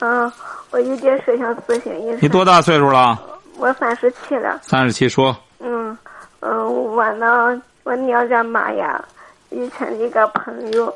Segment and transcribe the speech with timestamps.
[0.00, 0.32] 嗯，
[0.70, 2.18] 我有点事想咨询一下。
[2.20, 3.18] 你多大岁数了？
[3.58, 4.58] 我三十七了。
[4.62, 5.36] 三十七，说。
[5.58, 5.96] 嗯
[6.40, 9.02] 嗯，我呢，我娘家妈呀，
[9.50, 10.92] 以前一个朋友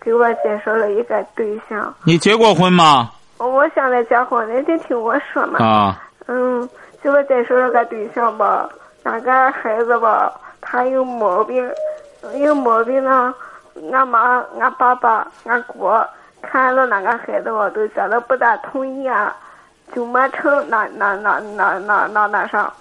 [0.00, 1.94] 给我介绍了一个对象。
[2.04, 3.10] 你结过婚吗？
[3.38, 5.64] 我现在结婚了，得听我说嘛。
[5.64, 6.02] 啊。
[6.26, 6.68] 嗯，
[7.00, 8.68] 给我介绍了个对象吧。
[9.04, 11.70] 那个孩子吧，他有毛病，
[12.38, 13.32] 有毛病呢。
[13.92, 15.88] 俺妈、俺爸爸、俺姑
[16.42, 19.34] 看了那个孩子我，都觉得不大同意啊，
[19.94, 22.72] 就没成那那那那那那那啥。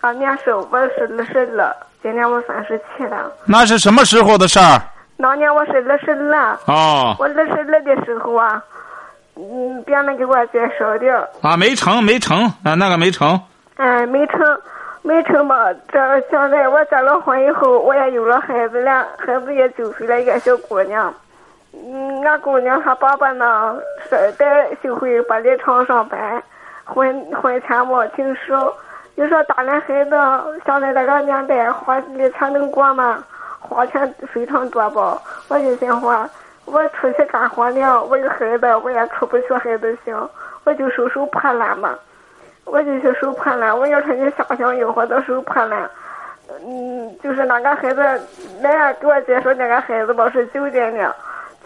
[0.00, 3.32] 俺年是我是二十二，今年我三十七了。
[3.46, 4.80] 那是什么时候的事儿？
[5.16, 6.58] 那年我是二十二。
[6.66, 7.16] 哦。
[7.18, 8.62] 我二十二的时候啊，
[9.36, 11.30] 嗯，别人给我介绍的。
[11.40, 13.40] 啊，没成，没成，啊，那个没成。
[13.76, 14.40] 哎，没成。
[15.06, 15.70] 没成吧？
[15.92, 15.98] 这
[16.30, 21.12] 现在我结了婚以后，我也有了孩子了，孩子也九岁了，一个小姑娘。
[21.86, 26.42] 嗯，俺姑娘她爸爸呢是在修汇玻璃厂上班，
[26.84, 28.72] 婚婚前没挺少。
[29.16, 30.10] 你说大人孩子
[30.64, 33.22] 现在这个年代花的钱能过吗？
[33.60, 35.20] 花钱非常多吧？
[35.48, 36.28] 我就想话，
[36.64, 40.28] 我出去干活了，我有孩子，我也出不去孩子行，
[40.64, 41.98] 我就收收破烂嘛。
[42.66, 45.88] 我就去收破烂，我要说你想想诱惑到收破烂，
[46.66, 48.02] 嗯，就是那个孩子，
[48.62, 51.14] 来给我介绍那个孩子吧，是酒店的，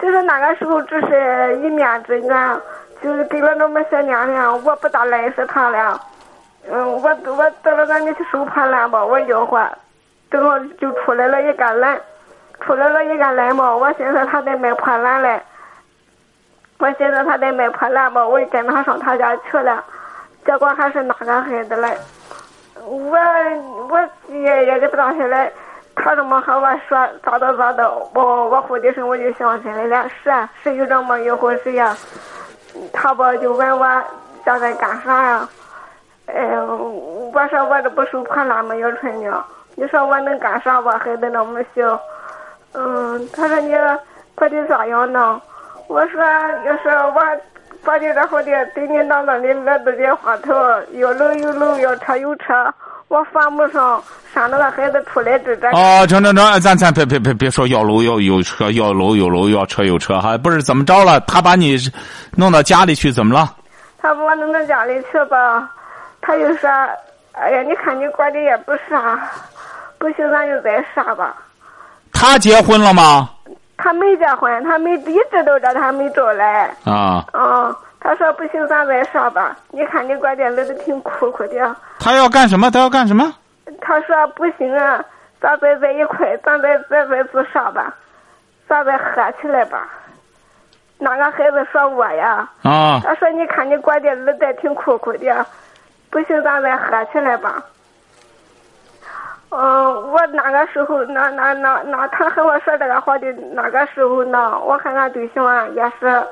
[0.00, 2.60] 就是那个时候只是一面之缘，
[3.02, 6.00] 就是给了那么些年了，我不大认识他了，
[6.70, 9.68] 嗯，我我到了那里去收破烂吧，我吆喝，
[10.30, 12.00] 正好就出来了一个人，
[12.60, 15.40] 出来了一个人嘛，我寻思他在卖破烂嘞，
[16.78, 19.84] 我寻思他在卖破烂吧，我就跟他上他家去了。
[20.46, 21.98] 结果还是那个孩子嘞，
[22.84, 23.18] 我
[23.90, 25.52] 我也也不当下来，
[25.98, 31.96] 他这么和我说咋的咋的，我我呼的声我就想起来了，是啊，是有这么一回事呀。
[32.92, 33.86] 他吧就问我
[34.44, 35.48] 现在干啥呀？
[36.26, 38.74] 哎，我说我这不收破烂吗？
[38.76, 39.44] 要春娘？
[39.76, 40.98] 你说我能干啥吧？
[40.98, 42.00] 孩子那么小。
[42.74, 43.74] 嗯，他说你
[44.34, 45.40] 过得咋样呢？
[45.88, 47.22] 我说要是我。
[47.84, 50.52] 把你这好的对你那那的那子的话头，
[50.94, 52.74] 要楼有楼，要车有车，
[53.08, 54.02] 我犯不上
[54.34, 55.68] 生那个孩子出来这这。
[55.70, 61.18] 哦，成成成，咱咱别别别别说要楼要有车，要楼有楼，要车有车哈，不是怎么着了？
[61.20, 61.76] 他把你
[62.36, 63.54] 弄到家里去，怎么了？
[64.00, 65.70] 他把我弄到家里去吧，
[66.20, 66.68] 他就说
[67.32, 69.18] ：“哎呀，你看你过的也不啥，
[69.98, 71.34] 不行咱就再杀吧。”
[72.12, 73.30] 他结婚了吗？
[73.78, 76.70] 他没结婚，他没一直都这，他没找来。
[76.84, 77.24] 啊。
[77.32, 77.74] 嗯，
[78.08, 79.54] 他说不行，咱再上吧。
[79.70, 81.76] 你看你关店里都挺苦苦的。
[82.00, 82.70] 他要干什么？
[82.70, 83.34] 他要干什么？
[83.82, 85.04] 他说不行啊，
[85.38, 87.94] 咱再在一块，咱再再再自杀吧，
[88.66, 89.86] 咱再合起来吧。
[90.96, 92.48] 那个孩子说我呀。
[92.62, 92.98] 啊。
[93.04, 95.46] 他说你看你关店里再挺苦苦的，
[96.08, 97.62] 不行，咱再合起来吧。
[99.50, 106.22] 嗯，我那个时候，那那那那，他和我说这个话的那个时候呢，我和俺对象啊也是，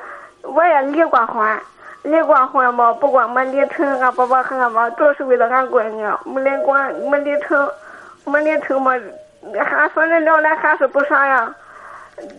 [0.55, 1.61] 我也离过婚，
[2.03, 3.87] 离过婚嘛，不过没离成。
[4.01, 6.77] 俺爸爸和俺妈主要是为了俺闺女，没离过，
[7.11, 7.69] 没离成，
[8.25, 8.93] 没离成嘛，
[9.65, 11.55] 还反正聊来还是不啥呀。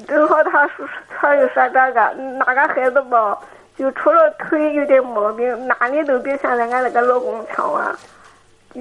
[0.07, 0.87] 正好他说，
[1.19, 3.37] 他又说这个，哪个孩子吧，
[3.77, 7.95] 就除了腿有点毛病，哪里都比现在俺那个老公强啊。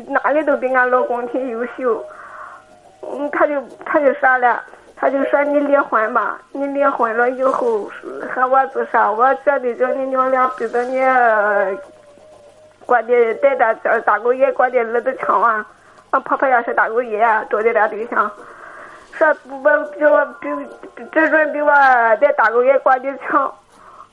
[0.08, 2.04] 哪里都比俺老公挺优秀，
[3.02, 3.54] 嗯，他就
[3.84, 4.62] 他就啥了，
[4.96, 7.90] 他就说你离婚吧，你离婚了以后
[8.34, 10.98] 和我自杀，我绝对叫你娘俩逼着你
[12.86, 15.66] 过的带着大狗爷过的日子强啊！
[16.10, 18.30] 俺婆婆也是大狗爷找的这对象，
[19.12, 19.28] 说
[19.62, 20.48] 我比我比
[21.12, 21.68] 只准比我
[22.20, 23.52] 在大狗爷过的强。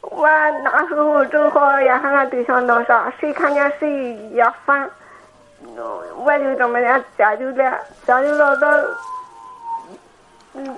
[0.01, 0.27] 我
[0.63, 3.89] 那时候正好也和俺对象闹啥，谁看见谁
[4.33, 4.89] 也烦。
[6.17, 8.67] 我就这么样家就了，家就了到，
[10.53, 10.77] 嗯，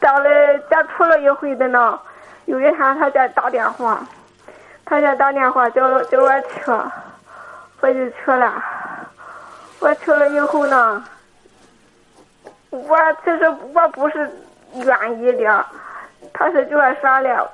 [0.00, 1.98] 到了家出了一回的呢。
[2.46, 3.98] 有一天他家打电话，
[4.84, 6.70] 他家打电话叫叫我去，
[7.80, 8.62] 我就去了。
[9.80, 11.02] 我去了以后呢，
[12.70, 14.30] 我其实我不是
[14.74, 15.66] 愿意的，
[16.32, 17.50] 他是叫我啥了，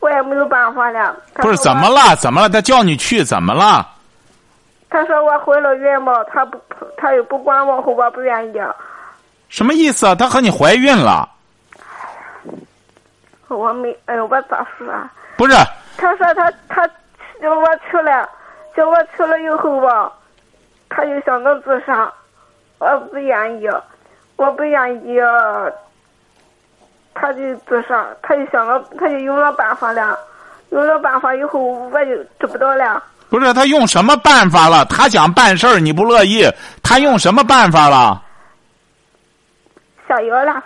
[0.00, 1.16] 我也没有办法了。
[1.34, 2.16] 不是怎么了？
[2.16, 2.48] 怎么了？
[2.48, 3.86] 他叫你去怎么了？
[4.90, 6.60] 他说我怀了孕嘛，他不
[6.96, 8.60] 他又不管我，我不愿意。
[9.54, 10.16] 什么意思啊？
[10.16, 11.28] 她和你怀孕了？
[13.46, 15.08] 我没，哎呦，我咋说啊？
[15.36, 15.54] 不是，
[15.96, 16.84] 他说他他
[17.40, 18.28] 叫我去了，
[18.76, 20.12] 叫我去了以后吧，
[20.88, 22.12] 他就想到自杀，
[22.78, 23.68] 我不愿意，
[24.34, 25.20] 我不愿意，
[27.14, 30.18] 他就自杀，他就想到他就用了办法了，
[30.70, 33.00] 用了办法以后我就知不道了。
[33.30, 34.84] 不是他用什么办法了？
[34.86, 36.44] 他想办事儿，你不乐意，
[36.82, 38.20] 他用什么办法了？
[40.08, 40.62] 下药了。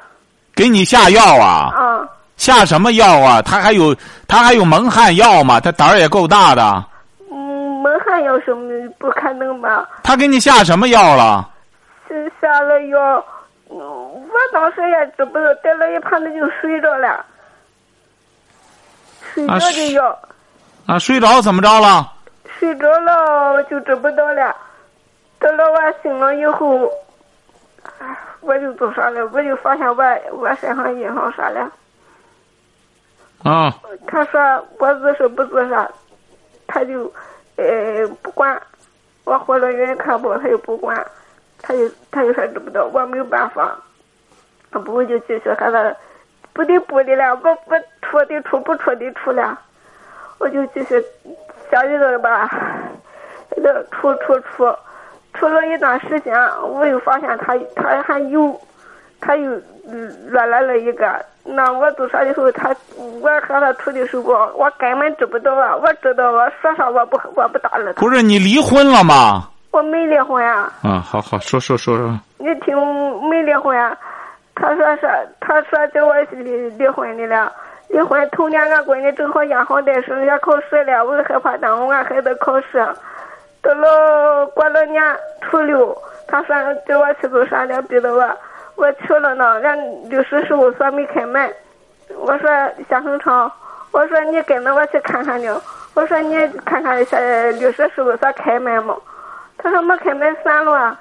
[0.54, 1.72] 给你下药啊？
[1.74, 2.08] 啊。
[2.36, 3.42] 下什么药啊？
[3.42, 3.94] 他还有
[4.28, 5.58] 他还有蒙汗药吗？
[5.58, 6.84] 他胆儿也够大的。
[7.30, 7.36] 嗯，
[7.82, 9.88] 蒙汗药什么不可能吧？
[10.02, 11.48] 他给你下什么药了？
[12.06, 13.24] 是下了药，
[13.66, 17.24] 我当时也知不道，带了一盘子就睡着了，
[19.34, 20.18] 睡着的药。
[20.86, 22.10] 啊，睡着怎么着了？
[22.58, 24.56] 睡着了就知不道了，
[25.38, 26.90] 等到我醒了以后，
[28.40, 30.02] 我就做啥了，我就发现我
[30.32, 31.70] 我身上印上啥了。
[33.44, 33.72] 啊！
[34.06, 34.40] 他说
[34.78, 35.88] 我自杀不自杀，
[36.66, 37.12] 他就
[37.56, 38.60] 呃不管，
[39.24, 41.06] 我回了孕看不，他就不管，
[41.62, 43.78] 他就他就说知不道，我没有办法，
[44.70, 45.96] 他不会就继续和他
[46.52, 49.56] 不得不的了，我不出的出不出的出了，
[50.38, 51.00] 我就继续
[51.70, 52.50] 下去了吧，
[53.56, 54.76] 那出出出，出
[55.46, 58.58] 了一段时间，我又发现他他还有，
[59.20, 59.50] 他又
[60.28, 61.22] 乱来了一个。
[61.44, 62.74] 那我自杀的时候，他
[63.20, 65.76] 我和他处的时候，我根本知不道啊！
[65.76, 68.00] 我知道我说啥我不我不搭理他。
[68.00, 69.48] 不是你离婚了吗？
[69.70, 70.72] 我没离婚啊。
[70.82, 72.18] 啊，好好说说说说。
[72.38, 72.76] 你听
[73.30, 73.96] 没离婚啊？
[74.54, 75.08] 他说是，
[75.40, 77.52] 他说叫我离离婚的了。
[77.88, 82.86] 离婚头年俺闺女正好验好带升要考试了，我害怕耽误俺孩子考试。
[83.62, 85.02] 到了过了年
[85.42, 85.96] 初六，
[86.26, 86.54] 他说
[86.86, 88.28] 叫我去做啥了，逼着我。
[88.76, 89.76] 我去了呢，俺
[90.08, 91.52] 律师事务所没开门。
[92.16, 92.48] 我说
[92.88, 93.50] 夏恒昌，
[93.90, 95.50] 我说你跟着我去看看去。
[95.94, 98.94] 我说你看看下律师事务所开门吗？
[99.58, 100.96] 他说没开门算了，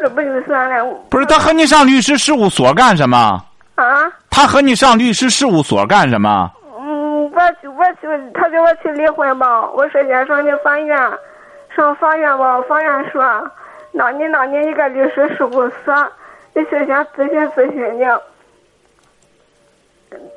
[0.00, 0.84] 这不就算了？
[1.08, 3.40] 不是他和你上律师事务所干什么？
[3.76, 4.10] 啊？
[4.28, 6.50] 他和你上律师事务所干什么？
[6.76, 9.70] 嗯，我去，我去，他叫我去离婚吧。
[9.70, 10.98] 我说先上你法院，
[11.80, 12.60] 上法院吧。
[12.68, 13.50] 法院说，
[13.92, 15.94] 那你那你一个律师事务所。
[16.52, 18.04] 你先先咨询咨询你，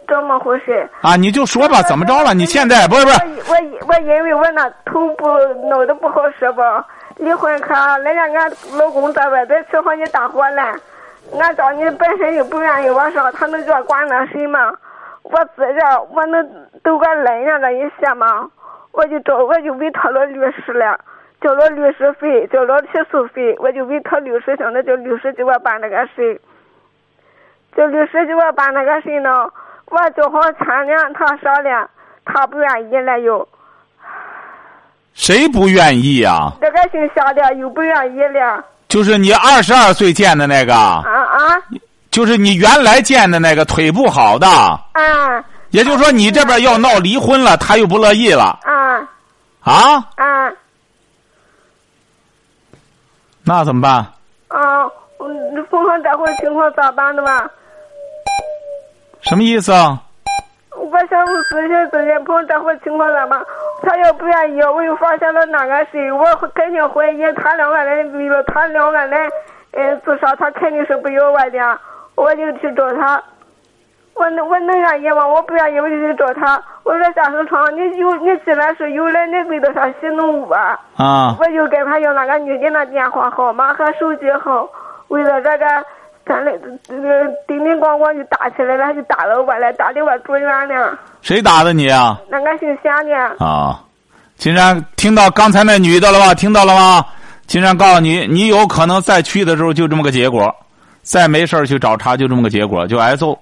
[0.07, 0.88] 怎么回事？
[1.01, 2.34] 啊，你就说吧，怎么着了？
[2.34, 3.19] 你现在不是不是？
[3.50, 5.28] 我我我因为我那头部
[5.68, 6.86] 弄得不好使吧，
[7.18, 7.74] 离婚可
[8.04, 10.75] 人家俺老公在外边吃好你大火了，
[11.38, 14.72] 俺找你本身就不愿意我上，他能叫管那谁吗？
[15.24, 16.48] 我自个我能
[16.84, 18.48] 都个忍让这一些吗？
[18.92, 20.98] 我就找我就委托了律师了。
[21.44, 26.40] 交了律师费，交了起诉费，我就委托律师，现在叫律师给我办那个事。
[27.75, 29.30] 叫律师给我办那个事呢，
[29.88, 31.90] 我交好钱了，他商量，
[32.24, 33.45] 他不愿意了又。
[35.13, 36.54] 谁不愿意呀？
[36.62, 38.63] 这个姓夏的又不愿意了。
[38.88, 40.74] 就是你二十二岁见的那个。
[40.74, 41.60] 啊啊！
[42.10, 44.48] 就是你原来见的那个腿不好的。
[44.48, 45.44] 啊。
[45.72, 48.60] 也就是说，你这边要闹离婚了，他又不乐意了。
[48.63, 49.07] 啊。
[49.62, 50.04] 啊。
[50.16, 50.51] 啊。
[53.46, 53.94] 那怎么办？
[54.48, 54.88] 啊，
[55.70, 57.50] 碰上这会情况咋办的吧？
[59.22, 60.02] 什么意思啊？
[60.76, 63.42] 我想咨询咨询，碰上这会情况咋办？
[63.82, 69.32] 他要不愿意，我又发现了那个谁，我肯定怀疑他两个人为了他两个人，
[69.72, 71.80] 嗯，自杀，他肯定是不要我的，
[72.16, 73.22] 我就去找他。
[74.15, 75.27] 我能我能愿意吗？
[75.27, 76.62] 我不愿意，我就去找他。
[76.84, 80.79] 我说夏生昌，你有你既然是有人，你为了啥戏弄我啊？
[80.96, 81.36] 啊！
[81.39, 84.70] 我就跟他要那个女的那电话号码和手机号，
[85.08, 85.65] 为了这个，
[86.25, 86.53] 咱俩
[86.88, 90.98] 这个叮叮咣咣就打起来了，他就打了我了，打的我住院了。
[91.22, 92.20] 谁打的你啊？
[92.29, 93.15] 那个姓夏的。
[93.43, 93.79] 啊！
[94.36, 96.34] 金山听到刚才那女的了吧？
[96.34, 97.03] 听到了吗？
[97.48, 100.53] 金山告诉你，你有可能再去的时候就这么个结果，
[101.01, 103.38] 再没事去找茬就这么个结果，就挨揍。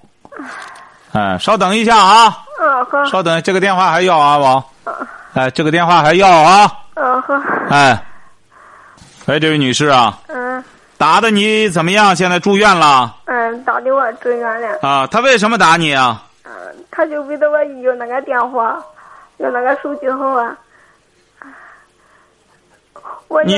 [1.12, 2.38] 哎，稍等一下啊！
[2.60, 3.04] 嗯好。
[3.04, 4.64] 稍等，这个电话还要啊，王。
[5.34, 6.72] 哎，这个电话还要啊。
[6.94, 7.34] 嗯好。
[7.68, 8.02] 哎，
[9.26, 10.18] 哎，这位女士啊。
[10.28, 10.64] 嗯。
[10.96, 12.14] 打的你怎么样？
[12.16, 13.14] 现在住院了。
[13.26, 14.78] 嗯，打的我住院了。
[14.80, 16.22] 啊，他为什么打你啊？
[16.44, 16.52] 嗯，
[16.90, 18.78] 他就为了我要那个电话，
[19.38, 20.56] 要那个手机号啊。
[23.44, 23.54] 你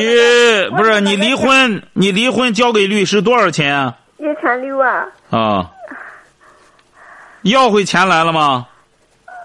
[0.76, 1.82] 不是你离婚？
[1.92, 3.92] 你离婚交给律师多少钱？
[4.18, 5.04] 一千六啊。
[5.30, 5.70] 啊。
[7.44, 8.66] 要回钱来了吗？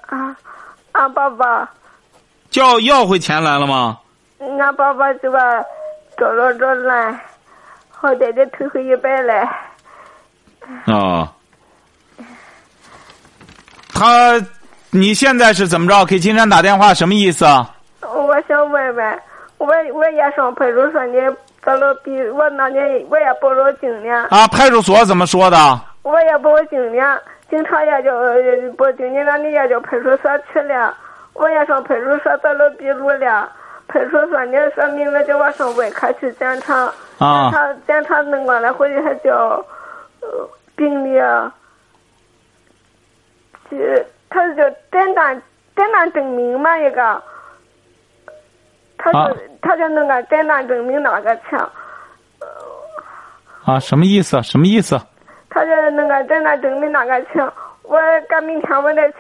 [0.08, 0.36] 啊，
[0.94, 1.70] 啊，爸爸，
[2.50, 4.00] 叫要回钱来了吗？
[4.40, 5.40] 俺爸爸就把
[6.18, 7.20] 找了找来，
[7.92, 9.42] 好歹的退回一百来。
[10.86, 11.30] 啊、
[13.94, 14.42] 他，
[14.92, 16.06] 你现在是怎么着？
[16.06, 17.70] 给金山打电话什么意思啊？
[18.02, 19.20] 我想问问，
[19.58, 25.82] 我我也上派出所呢，找了比我那年我也报了警呢，啊，派出所怎么说的？
[26.04, 28.36] 我也报警呢，警察也叫呃
[28.78, 30.96] 报警呢，那你也叫派出所去了，
[31.34, 33.52] 我也上派出所做了笔录了，
[33.88, 39.64] 派出所呢说明了叫我上外科去检查，啊检查检查弄完了回去还叫
[40.22, 41.54] 呃病历啊，
[43.70, 45.42] 这他是叫诊断
[45.76, 47.22] 诊断证明嘛一个，
[48.98, 51.56] 他啊是、他就弄个诊断证明那个去。
[53.66, 54.42] 啊，什么意思？
[54.44, 55.00] 什么意思？
[55.50, 57.44] 他这那个诊断证明那个请，
[57.84, 59.18] 我赶明天我得去，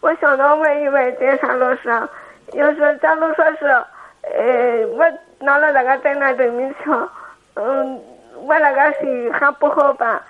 [0.00, 1.88] 我想着问一问金山老师，
[2.54, 3.66] 要是假如说是，
[4.22, 5.04] 呃，我
[5.38, 6.90] 拿了那个诊断证明去，
[7.54, 8.00] 嗯，
[8.42, 10.20] 我那个事还不好办，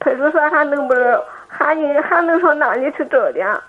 [0.00, 0.94] 派出所还能不
[1.46, 3.62] 还应还能上哪里去找的？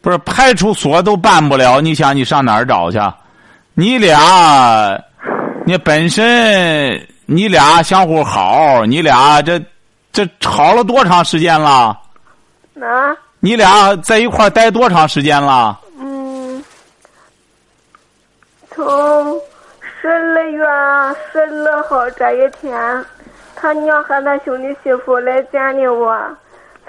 [0.00, 2.98] 不是派出所都办不了，你想你上哪儿找去？
[3.74, 5.00] 你俩，
[5.64, 9.60] 你本身你俩相互好，你俩这
[10.18, 11.96] 这吵了多长时间了？
[12.80, 15.78] 啊你俩在一块儿待多长时间了？
[15.96, 16.64] 嗯，
[18.72, 19.40] 从
[20.00, 20.64] 十二月
[21.30, 23.06] 十二号这一天，
[23.54, 26.18] 他娘和他兄弟媳妇来见的我，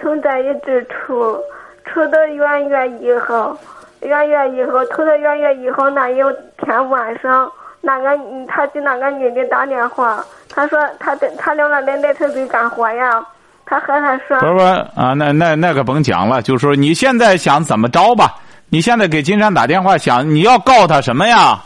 [0.02, 1.40] 从这一直处，
[1.86, 3.56] 处到元月一号，
[4.00, 6.16] 元月一号，头到元月一号那一
[6.58, 10.26] 天晚上，那个嗯他给那个女的打电话，
[10.60, 13.26] 他说他在他两个人在车队干活呀，
[13.66, 18.36] 他和他说不是不是啊，那那那个甭讲了，就是说你现在想怎么着吧？
[18.68, 21.58] 你现在给金山打电话，想你要告他什么呀？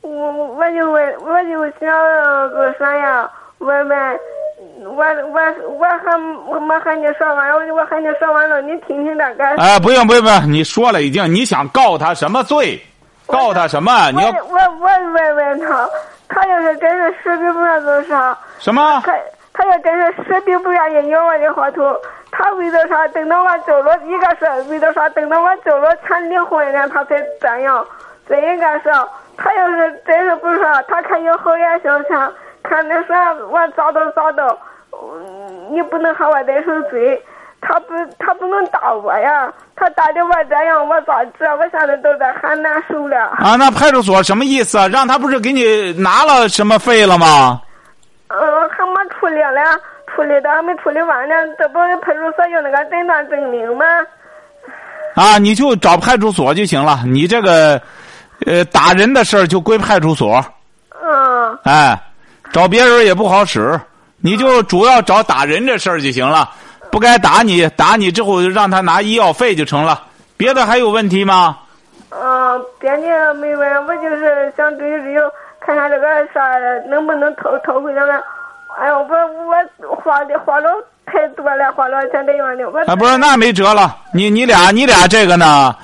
[0.00, 1.86] 我我就问，我就想
[2.50, 3.28] 个说呀？
[3.58, 4.18] 我们，
[4.80, 5.38] 我我
[5.78, 9.44] 我还我没和你说完，我我和你说完了，你听听这个。
[9.58, 12.80] 哎，不用不用不用，你说了已经，你想告他什么罪？
[13.28, 14.10] 告他什么？
[14.10, 15.88] 你要我我我问问他，
[16.28, 19.02] 他要是真是死皮不愿做啥，什么？
[19.04, 19.12] 他
[19.52, 21.94] 他要真是死皮不愿意咬我的话头，
[22.30, 23.06] 他为了啥？
[23.08, 25.08] 等到我走了，一个是为了啥？
[25.10, 27.84] 等到我走了钱离婚了，他才这样。
[28.28, 28.90] 再一个是，
[29.36, 32.30] 他要是真是不说，他看有好言相劝，
[32.62, 34.42] 看那啥我咋都咋都，
[34.92, 37.22] 嗯你不能和我再受罪。
[37.60, 39.52] 他不，他不能打我呀！
[39.74, 41.44] 他打的我这样，我咋治？
[41.58, 43.16] 我现在都在很难受了。
[43.38, 44.88] 啊，那派出所什么意思啊？
[44.88, 47.60] 让他不是给你拿了什么费了吗？
[48.28, 48.38] 嗯，
[48.70, 49.78] 还没处理了，
[50.14, 51.34] 处理的还没处理完呢。
[51.58, 53.84] 这不是派出所有那个诊断证明吗？
[55.14, 57.00] 啊，你就找派出所就行了。
[57.06, 57.80] 你这个，
[58.46, 60.44] 呃，打人的事儿就归派出所。
[61.02, 62.00] 嗯，哎，
[62.52, 63.80] 找别人也不好使，
[64.20, 66.48] 你就主要找打人这事儿就行了。
[66.90, 70.02] 不该打你，打你之后就让他拿医药费就成了。
[70.36, 71.58] 别的还有问题吗？
[72.10, 75.14] 嗯，别的没问，我就是想追追，
[75.60, 76.40] 看看这个啥
[76.88, 78.12] 能不能讨讨回来个。
[78.80, 80.70] 哎呦，我我花的花了
[81.04, 82.68] 太多了，花了钱这样的。
[82.70, 83.96] 我啊，不是，那没辙了。
[84.14, 85.74] 你你俩你俩这个呢，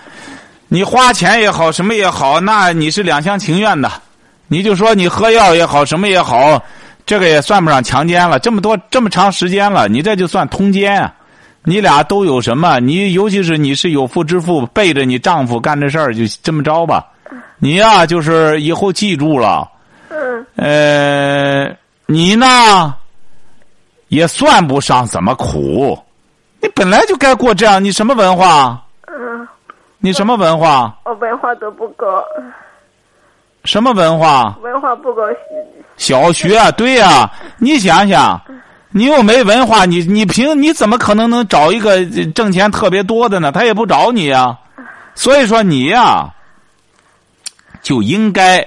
[0.69, 3.91] 你花钱也好，什么也好，那你是两厢情愿的。
[4.47, 6.63] 你就说你喝药也好，什么也好，
[7.07, 8.39] 这个也算不上强奸了。
[8.39, 11.15] 这么多这么长时间了，你这就算通奸啊。
[11.67, 12.79] 你俩都有什么？
[12.79, 17.07] 你尤其是你是有妇之夫，背着你丈夫干这事儿，就这么着吧。
[17.59, 19.67] 你呀、就是以后记住了，
[20.11, 22.95] 嗯呃，你呢，
[24.09, 25.99] 也算不上怎么苦。
[26.61, 28.79] 你本来就该过这样，你什么文化？
[29.07, 29.49] 嗯，
[29.99, 30.95] 你什么文化？
[31.05, 32.07] 我文化都不高，
[33.65, 34.55] 什么文化？
[34.61, 35.23] 文化不高。
[35.97, 38.41] 小学，对呀、你想想，
[38.91, 43.53] 你又没文化，你你凭你怎么可能能找一个挣钱特别多的呢？
[43.53, 44.57] 他也不找你呀、
[45.15, 46.29] 所以说你呀、
[47.83, 48.67] 就应该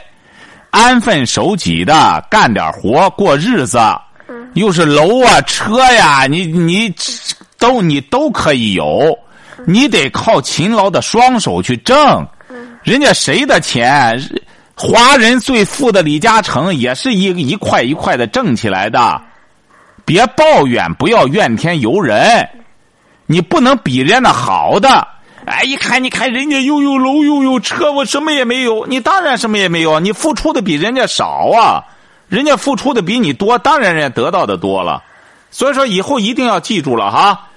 [0.70, 3.80] 安分守己的干点活过日子。
[4.54, 6.94] 又是楼啊车呀，你你
[7.60, 9.18] 都你都可以有，
[9.66, 12.28] 你得靠勤劳的双手去挣。
[12.84, 14.20] 人家谁的钱？
[14.80, 19.20] 华人最富的李嘉诚也是一一块一块的挣起来的。
[20.06, 22.48] 别抱怨，不要怨天尤人，
[23.26, 25.08] 你不能比人家好的。
[25.46, 28.86] 哎，一看，你看人家又有楼又有车，我什么也没有。
[28.86, 31.84] 你当然什么也没有，你付出的比人家少啊，
[32.30, 35.02] 人家付出的比你多，当然人家得到的多了。
[35.50, 37.48] 所以说，以后一定要记住了哈，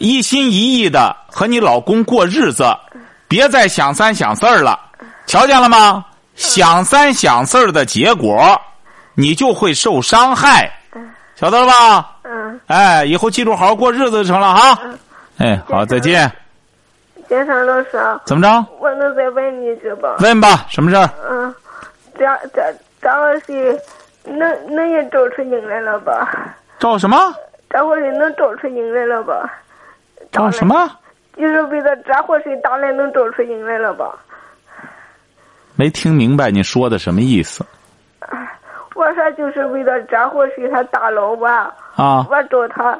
[0.00, 2.76] 一心一意的和你老公过日子，
[3.28, 4.80] 别再想三想四了，
[5.28, 6.04] 瞧见了吗？
[6.36, 8.60] 想三想四儿的结果，
[9.14, 10.70] 你就会受伤害，
[11.34, 12.16] 晓得了吧？
[12.24, 14.78] 嗯，哎，以后记住好好过日子就成了哈。
[15.38, 16.30] 哎，好，再见。
[17.28, 18.66] 金山老师啊，怎么着？
[18.78, 20.16] 我能再问你一句吧？
[20.20, 21.10] 问吧，什么事儿？
[21.28, 21.54] 嗯，
[22.16, 22.24] 这
[22.54, 22.62] 这
[23.02, 23.80] 这回是
[24.24, 26.54] 能能也找出影来了吧？
[26.78, 27.16] 找什么？
[27.68, 29.52] 这回是能找出影来了吧？
[30.30, 30.88] 照什么？
[31.36, 34.14] 就是为了这回是当然能找出影来了吧？
[35.76, 37.64] 没听明白你说的什么意思
[38.94, 41.70] 我说就是为了这回是他大佬吧？
[41.94, 42.26] 啊？
[42.30, 42.98] 我找他，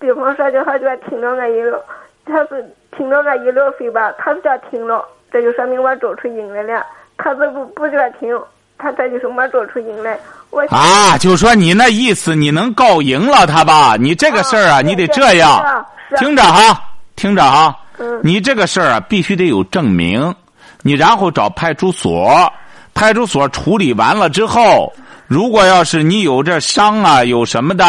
[0.00, 1.80] 比方说叫他就听着俺医疗，
[2.24, 6.84] 他是听着俺医疗费吧，他是这听了，这就说明我找出因来了。
[7.16, 8.36] 他是不不这听，
[8.76, 10.18] 他这就是没找出因来。
[10.50, 13.94] 我啊，就说你那意思，你能告赢了他吧？
[13.96, 15.86] 你这个事儿啊，你得这样，
[16.18, 16.82] 听着哈，
[17.14, 20.34] 听着哈，嗯你这个事儿啊，必须得有证明，
[20.86, 22.48] 你然后找派出所，
[22.94, 24.92] 派出所处理完了之后，
[25.26, 27.84] 如果要是你有这伤啊，有什么的，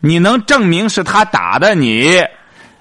[0.00, 2.24] 你能证明是他打的你。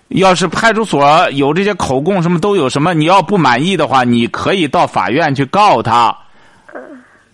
[0.08, 6.16] 要是派出所有这些口供什么都有什么，你要不满意的话，你可以到法院去告他。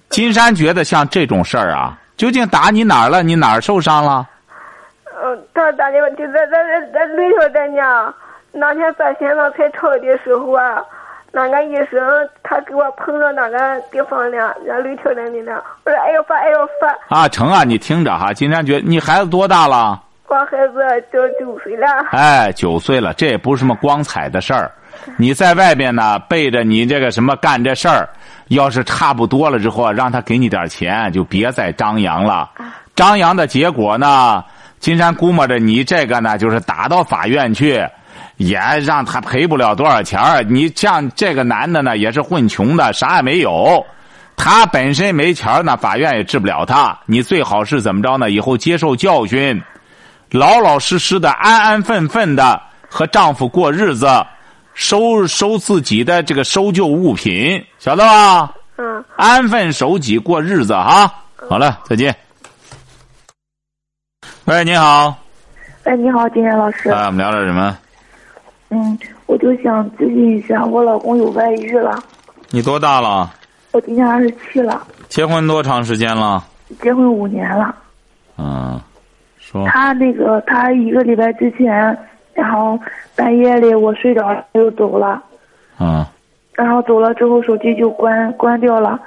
[0.09, 3.21] 金山觉得像这种事儿啊，究竟打你哪儿了？
[3.21, 4.27] 你哪儿受伤了？
[5.23, 8.13] 嗯，他打电话就在在在在吕小咱家，
[8.51, 10.81] 那天在现场才吵的时候啊，
[11.37, 11.99] 那个医生
[12.41, 15.63] 他给我碰到哪个地方了，让吕条人的了。
[15.83, 20.01] 我说哎呦发哎呦发，啊，成啊，你听着哈，金山觉你孩子多大了？
[20.27, 21.87] 我孩子就九岁了。
[22.11, 24.71] 哎，九岁了，这也不是什么光彩的事儿。
[25.15, 28.09] 你在外边呢，背着你这个什么干这事儿，
[28.47, 32.49] 要是差不多了之后，让他给你点钱，就别再张扬了。
[32.95, 34.43] 张扬的结果呢，
[34.79, 37.87] 金山估摸着你这个呢，就是打到法院去，
[38.37, 43.85] 也让他赔不了多少钱儿你像这个男的呢，也是混穷的，啥也没有。
[44.35, 46.97] 他本身没钱儿呢，法院也治不了他。
[47.07, 48.29] 你最好是怎么着呢？
[48.29, 49.61] 以后接受教训，
[50.29, 54.07] 老老实实的、安安分分的和丈夫过日子，
[54.75, 58.53] 收收自己的这个收旧物品，晓得吧？
[58.77, 61.11] 嗯，安分守己过日子啊。
[61.49, 62.15] 好了，再见。
[64.45, 65.15] 喂，你好，
[65.83, 66.91] 哎，你好，金山老师。
[66.91, 67.75] 啊，我们聊点什么？
[68.69, 71.97] 嗯，我就想咨询一下，我老公有外遇了，
[72.49, 73.31] 你多大了？
[73.71, 76.43] 我今年二十七了，结婚多长时间了？
[76.81, 77.73] 结婚五年了。
[78.37, 78.79] 嗯，
[79.39, 81.97] 说他那个，他一个礼拜之前，
[82.33, 82.77] 然后
[83.15, 85.21] 半夜里我睡着了他就走了，
[85.79, 86.05] 嗯
[86.53, 88.99] 然后走了之后手机就关关掉了，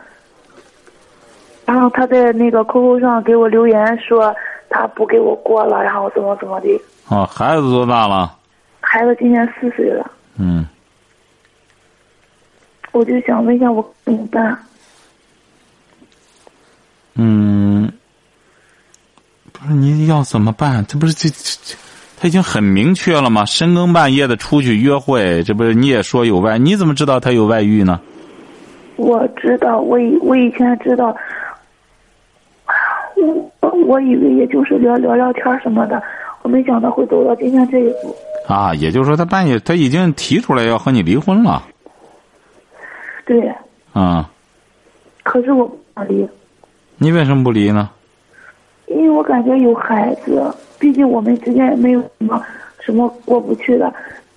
[1.66, 4.34] 然后他在那个 QQ 上给我留言说
[4.68, 6.80] 他不给我过了，然后怎么怎么的。
[7.08, 8.36] 哦，孩子多大了？
[8.92, 10.66] 孩子今年四岁了，嗯，
[12.90, 14.58] 我就想问一下我怎么办？
[17.14, 17.88] 嗯，
[19.52, 20.84] 不是你要怎么办？
[20.86, 21.76] 这不是这这这，
[22.18, 23.44] 他已经很明确了吗？
[23.44, 26.58] 深更半夜的出去约会，这不是你也说有外？
[26.58, 28.00] 你怎么知道他有外遇呢？
[28.96, 31.16] 我知道，我以我以前知道，
[33.14, 36.02] 我我以为也就是聊聊聊天什么的，
[36.42, 38.12] 我没想到会走到今天这一步。
[38.50, 41.62] 啊，也就是说他半夜他已经提出来要和你离婚了。
[43.24, 43.52] 对，
[43.92, 44.28] 啊，
[45.22, 46.28] 可是我不想离，
[46.98, 47.88] 你为什么不离呢？
[48.86, 52.42] 因为我感觉有孩子，毕竟我们之间也没有什么
[52.80, 53.92] 什么过不去的。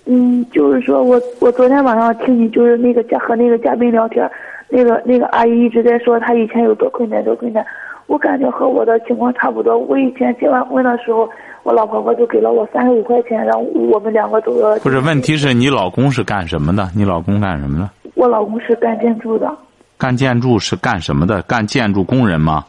[0.06, 4.30] 嗯，就是说我我昨天晚上听你就是那个嘉和那个嘉宾聊天，
[4.68, 7.66] 那个那个阿姨一直在说她以前有多困难多困难，
[8.06, 9.76] 我感觉和我的情况差不多。
[9.76, 11.28] 我以前结完婚的时候，
[11.64, 14.78] 我老婆婆就给了我三十五块钱，然后我们两个都要。
[14.78, 16.88] 不是，问题是你老公是干什么的？
[16.94, 17.90] 你老公干什么的？
[18.14, 19.50] 我老公是干建筑的，
[19.98, 21.42] 干建筑是干什么的？
[21.42, 22.64] 干建筑工人吗？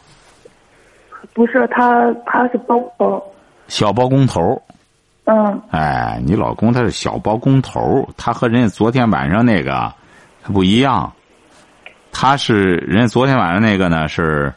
[1.33, 3.21] 不是他他是包包，
[3.67, 4.61] 小包工头。
[5.25, 9.91] 嗯哎，你老公他是小包工头，他和人家昨天晚上那个
[10.41, 11.11] 他不一样。
[12.13, 14.53] 他是人家昨天晚上那个呢是，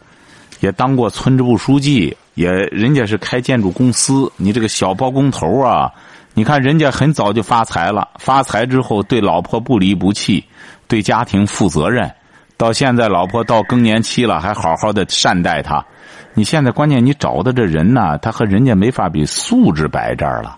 [0.61, 4.31] 也当过村支部书记，也人家是开建筑公司。
[4.37, 5.91] 你这个小包工头啊，
[6.35, 10.45] 你看人家很早就发财了，发财之后对老婆不离不弃，
[10.87, 12.09] 对家庭负责任，
[12.57, 15.85] 到现在老婆到更年期了还好好的善待他。
[16.35, 20.57] 你现在关键你找的这人呢，他和人家没法比，素质摆这儿了。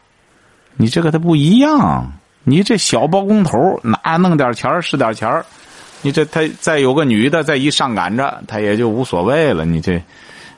[0.76, 2.12] 你这个他不一样，
[2.44, 5.42] 你这小包工头哪弄点钱是点钱，
[6.02, 9.64] 你这他再有个女的再一上赶着，他也就无所谓了。
[9.64, 10.02] 你这，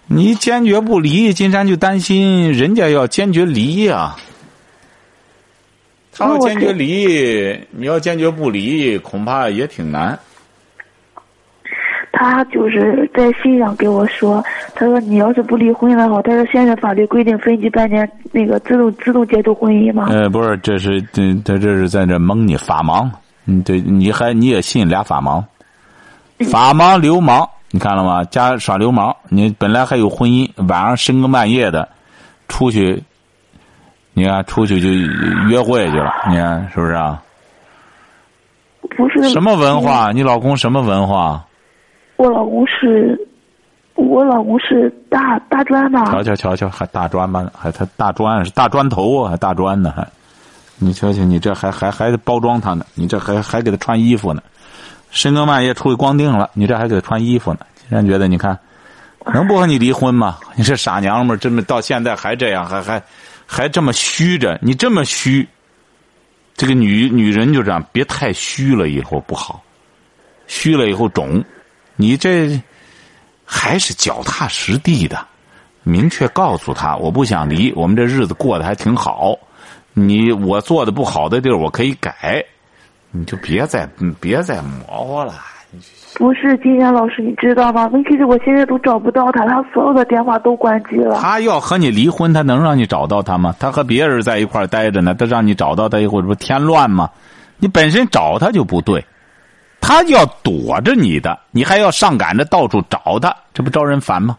[0.06, 4.14] 你坚决不离，金山就担心人家要坚决离呀、
[6.14, 10.18] 他要坚决离，你要坚决不离，恐怕也挺难。
[12.14, 20.08] 他就是在信上给我说，他说你要是不离婚的话，他说现在法律规定分居半年那个自动自动解除婚姻嘛。
[20.10, 23.10] 呃，不是，这是这他这是在这蒙你法盲，
[23.44, 25.42] 你，对，你还你也信俩法盲，
[26.50, 28.22] 法盲流氓，你看了吗？
[28.24, 31.88] 家耍流氓，你本来还有婚姻，晚上深更半夜的
[32.46, 33.02] 出去，
[34.12, 34.90] 你看出去就
[35.48, 37.22] 约会去了，你看是不是啊？
[38.94, 40.12] 不是什么文化？
[40.12, 41.42] 你老公什么文化？
[42.16, 43.18] 我老公是，
[43.94, 45.98] 我老公是大大专的。
[46.04, 47.50] 瞧瞧瞧瞧，还大专吧？
[47.58, 49.94] 还他大专是大砖头啊，还大专呢？
[49.96, 50.06] 还，
[50.76, 52.84] 你瞧瞧，你这还还还包装他呢？
[52.94, 54.42] 你这还还给他穿衣服呢？
[55.12, 57.60] 深更半夜出去光腚了，你这还给他穿衣服呢？
[57.88, 58.58] 竟然觉得你看，
[59.32, 60.38] 能不和你离婚吗？
[60.56, 63.00] 你这傻娘们儿，真的到现在还这样，还还
[63.46, 64.58] 还这么虚着？
[64.62, 65.46] 你这么虚，
[66.56, 69.62] 这个女女人就这样，别太虚了，以后不好，
[70.46, 71.44] 虚了以后肿。
[71.96, 72.58] 你这
[73.44, 75.24] 还是脚踏实地的，
[75.82, 79.38] 明确告诉他，我不想离，我们这日子过得还挺好。
[79.92, 82.42] 你我做的不好的地儿，我可以改，
[83.12, 83.88] 你就别再
[84.20, 85.34] 别再模糊了。
[86.16, 87.86] 不是金山老师，你知道吗？
[87.92, 91.18] 问题是我现在都找不到他，他所有的电话都关机了。
[91.20, 93.54] 他要和你离婚，他能让你找到他吗？
[93.58, 97.08] 他和别人在一块儿待着呢，他让你找到他以后，这不添乱吗？
[97.58, 99.04] 你本身找他就不对。
[99.80, 104.36] 他要躲着你的，你还要上赶着到处找他，这不招人烦吗？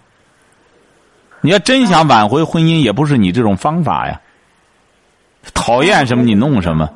[1.42, 4.22] 你要真想挽回婚姻，也不是你这种方法呀。
[5.54, 6.90] 讨厌什么你弄什么。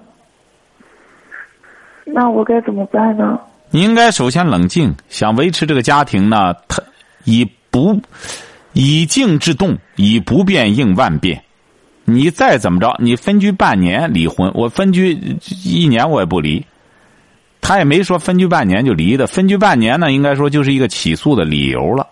[2.13, 3.39] 那我该怎么办呢？
[3.69, 6.81] 你应该首先冷静，想维持这个家庭呢，他
[7.25, 7.99] 以不
[8.73, 11.43] 以静制动，以不变应万变。
[12.05, 16.65] 你再怎么着，你分居半年离婚，我分居一年我也不离。
[17.59, 22.07] 他也没说分居半年就离的，分居半年呢，应该说就是一个起诉的理由了。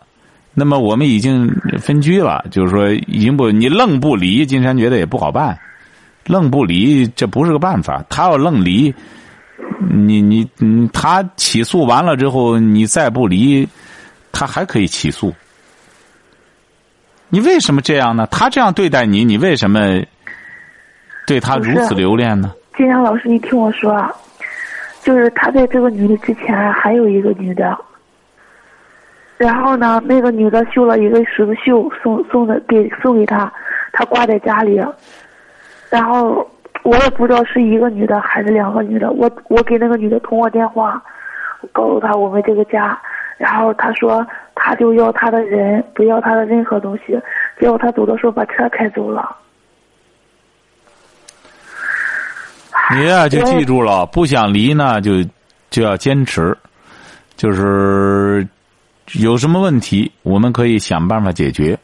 [0.54, 5.58] 那么我们已经分居了，就是说已经不你愣不离，金山觉得也不好办，
[6.26, 8.04] 愣不离这不是个办法。
[8.10, 8.94] 他要愣离，
[9.90, 13.68] 你你嗯，他起诉完了之后，你再不离，
[14.32, 15.34] 他还可以起诉。
[17.30, 18.28] 你为什么这样呢？
[18.32, 20.02] 他这样对待你，你为什么
[21.26, 22.54] 对他如此留恋呢？
[22.78, 24.12] 金阳老师，你听我说啊。
[25.02, 27.78] 就是他在这个女的之前还有一个女的，
[29.38, 33.54] 然后呢，那个女的绣了一个十字绣，送送的给送给他，
[33.94, 34.82] 他挂在家里，
[35.92, 36.50] 然后
[36.86, 41.02] 我也不知道是一个女的还是两个女的，我我给那个女的通过电话，
[41.74, 42.96] 告诉她我们这个家，
[43.40, 47.20] 然后她说她就要她的人，不要她的任何东西，
[47.60, 49.36] 结果她走的时候把车开走了。
[52.94, 55.14] 你呀，就记住了，不想离呢，就
[55.72, 56.56] 就要坚持，
[57.36, 58.48] 就是
[59.14, 61.76] 有什么问题，我们可以想办法解决。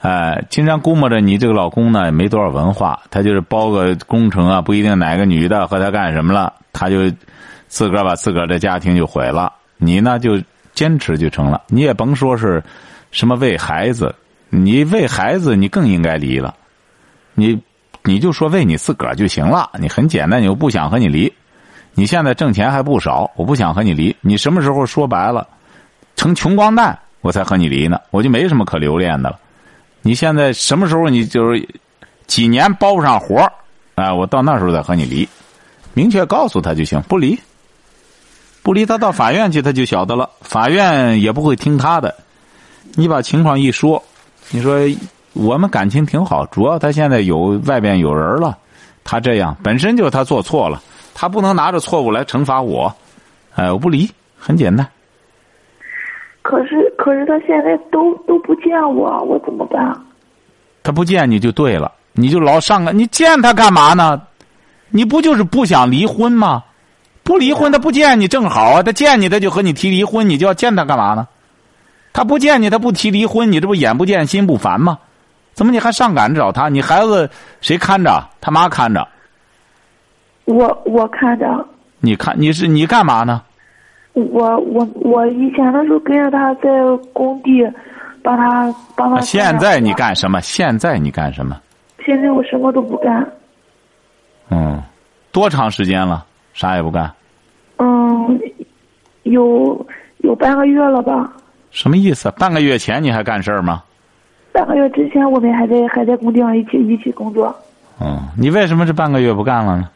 [0.00, 7.10] 哎，经常估摸着你这个老公呢，也没多少文化，他就是包个工程啊，不一定哪个女的和他干什么了，他就
[7.66, 9.52] 自个儿把自个儿的家庭就毁了。
[9.76, 10.40] 你呢，就
[10.72, 11.62] 坚持就成了。
[11.68, 12.62] 你也甭说是
[13.10, 14.14] 什么为孩子，
[14.50, 16.54] 你为孩子，你更应该离了。
[17.34, 17.60] 你。
[18.04, 21.30] 你就说为你自个儿就行了，你很简单，你又不想和你离，
[21.92, 24.16] 你现在挣钱还不少，我不想和你离。
[24.22, 25.46] 你什么时候说白了，
[26.16, 28.00] 成穷光蛋，我才和你离呢？
[28.10, 29.38] 我就没什么可留恋的了。
[30.02, 31.68] 你现在什么时候你就是
[32.26, 33.50] 几年包不上活
[33.94, 34.14] 啊？
[34.14, 35.28] 我到那时候再和你离，
[35.94, 37.38] 明确告诉他就行，不离，
[38.62, 42.14] 不离他到法院去他就晓得了，法院也不会听他的。
[42.94, 44.02] 你把情况一说，
[44.50, 44.88] 你说。
[45.34, 48.58] 我们感情挺好，主要他现在有外边有人了，
[49.04, 50.82] 他这样本身就是他做错了，
[51.14, 52.92] 他不能拿着错误来惩罚我，
[53.54, 54.88] 哎，我不离，很简单。
[56.48, 59.94] 可是，可是他现在都都不见我，我怎么办？
[60.82, 64.22] 他不见你就对了，你就老上个，你见他干嘛呢？
[64.88, 66.64] 你不就是不想离婚吗？
[67.22, 71.28] 不离婚他不见你正好啊，他见你他就和你提离婚，你就要见他干嘛呢？
[72.14, 74.98] 他不见你他不提离婚，你这不眼不见心不烦吗？
[75.52, 76.70] 怎么你还上赶着找他？
[76.70, 77.28] 你孩子
[77.60, 78.26] 谁看着？
[78.40, 79.06] 他妈看着。
[80.46, 81.66] 我我看着。
[82.00, 83.42] 你看你是你干嘛呢？
[84.32, 86.70] 我我我以前的时候跟着他在
[87.12, 87.66] 工地，
[88.22, 89.20] 帮他帮他。
[89.20, 90.40] 现在你干什么？
[90.40, 91.60] 现在你干什么？
[92.04, 93.26] 现在我什么都不干。
[94.50, 94.82] 嗯，
[95.30, 96.24] 多长时间了？
[96.54, 97.10] 啥也不干。
[97.78, 98.40] 嗯，
[99.24, 99.86] 有
[100.18, 101.30] 有半个月了吧？
[101.70, 102.30] 什么意思？
[102.32, 103.82] 半个月前你还干事儿吗？
[104.52, 107.54] 半个月之前，我们还在还在工地上一起一起工作。
[108.00, 109.88] 嗯，你为什么这半个月不干了呢？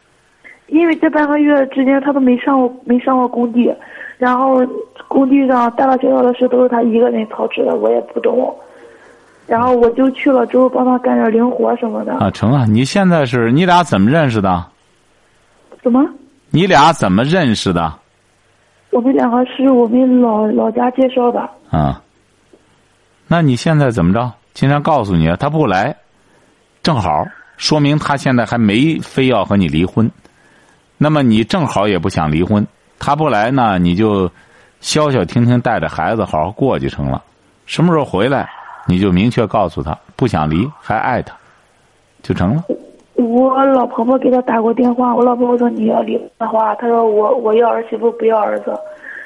[0.69, 3.75] 因为这半个月之间，他都没上过没上过工地，
[4.23, 4.65] 然后
[5.09, 8.57] 工地上大大小小的事都是他一个人操持的，我也不懂。
[9.49, 12.13] 然后我就去了之后帮他干点零活什么的。
[12.19, 12.65] 啊，成啊！
[12.65, 14.65] 你现在是你俩怎么认识的？
[15.83, 16.09] 怎么？
[16.51, 17.93] 你俩怎么认识的？
[18.91, 21.41] 我们两个是我们老老家介绍的。
[21.73, 22.01] 啊，
[23.27, 24.33] 那你现在怎么着？
[24.55, 25.97] 经常告诉你，他不来，
[26.85, 30.09] 正好说明他现在还没非要和你离婚。
[30.97, 32.65] 那么你正好也不想离婚，
[33.05, 34.31] 他不来呢，你就
[34.81, 37.21] 消消停停带着孩子好好过就成了。
[37.67, 38.49] 什么时候回来，
[38.87, 41.35] 你就明确告诉他不想离，还爱他，
[42.23, 42.63] 就成了。
[43.17, 48.73] 我老婆婆给他打过电话，我老婆婆说你要离婚的话，她说我我要儿媳妇不要儿子，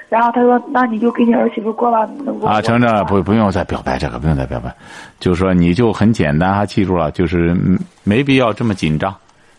[0.09, 2.09] 然后她说那你就跟你儿媳妇过吧。
[2.47, 4.75] 啊，成成不不用再表白这个，不用再表白，
[5.21, 9.15] 就是说你就很简单，还记住了，就是嗯没必要这么紧张。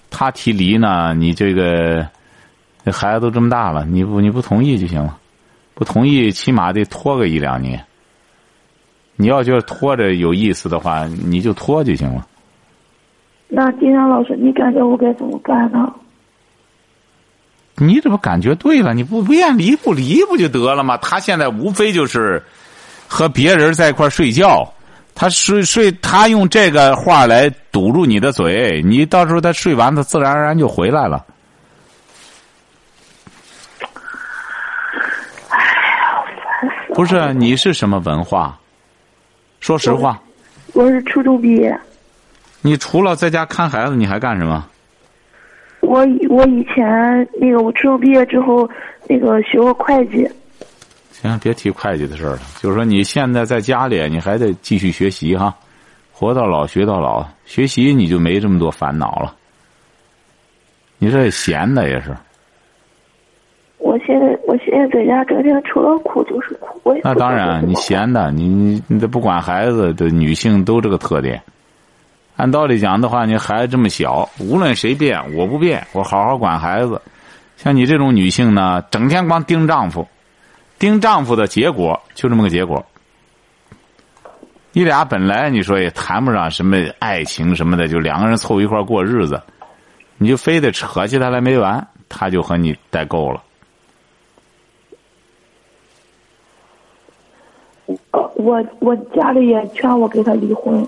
[0.09, 2.05] 他提离呢，你这个
[2.87, 5.17] 这孩子都这么大了，你不你不同意就行了，
[5.73, 7.83] 不同意起码得拖个一两年。
[9.17, 12.25] 你要觉得拖着有意思的话，你就拖就行了。
[13.49, 15.93] 那金山老师，你感觉我该怎么办呢？
[17.75, 18.93] 你怎么感觉对了？
[18.93, 20.95] 你不不愿离不离不就得了吗？
[20.95, 22.41] 他现在无非就是
[23.05, 24.65] 和别人在一块睡觉，
[25.13, 31.25] 他睡睡，他用这个话来堵住你的嘴，你到时候他睡完，他自然而然就回来了。
[35.49, 36.86] 哎呀，烦死了！
[36.97, 38.57] 不是你是什么文化？
[39.59, 40.19] 说实话，
[40.73, 41.79] 我是初中毕业。
[42.63, 44.67] 你除了在家看孩子，你还干什么？
[45.81, 46.83] 我以我以前
[47.39, 48.67] 那个我初中毕业之后，
[49.07, 50.27] 那个学过会计。
[51.11, 52.39] 行，别提会计的事儿了。
[52.59, 55.55] 就是说，你现在在家里，你还得继续学习哈，
[56.11, 59.35] 活到老学到老，学习你就没这么多烦恼了。
[60.97, 62.17] 你这闲的也是。
[63.79, 71.41] 我现在我现在在家整天除了哭就是哭，我也那当然，你闲的，你你你这不管孩子的女性都这个特点。
[72.35, 77.01] 按道理讲的话，你孩子这么小，无论谁变，我不变，我好好管孩子。
[77.55, 80.07] 像你这种女性呢，整天光盯丈夫，
[80.77, 82.85] 盯丈夫的结果就这么个结果。
[84.71, 89.41] 你俩本来你说也谈不上什么爱情什么的，就两个人凑一块过日子，
[90.17, 93.41] 你就非得扯起他来没完，他就和你代够了。
[98.35, 100.85] 我我家里也劝我跟他离婚。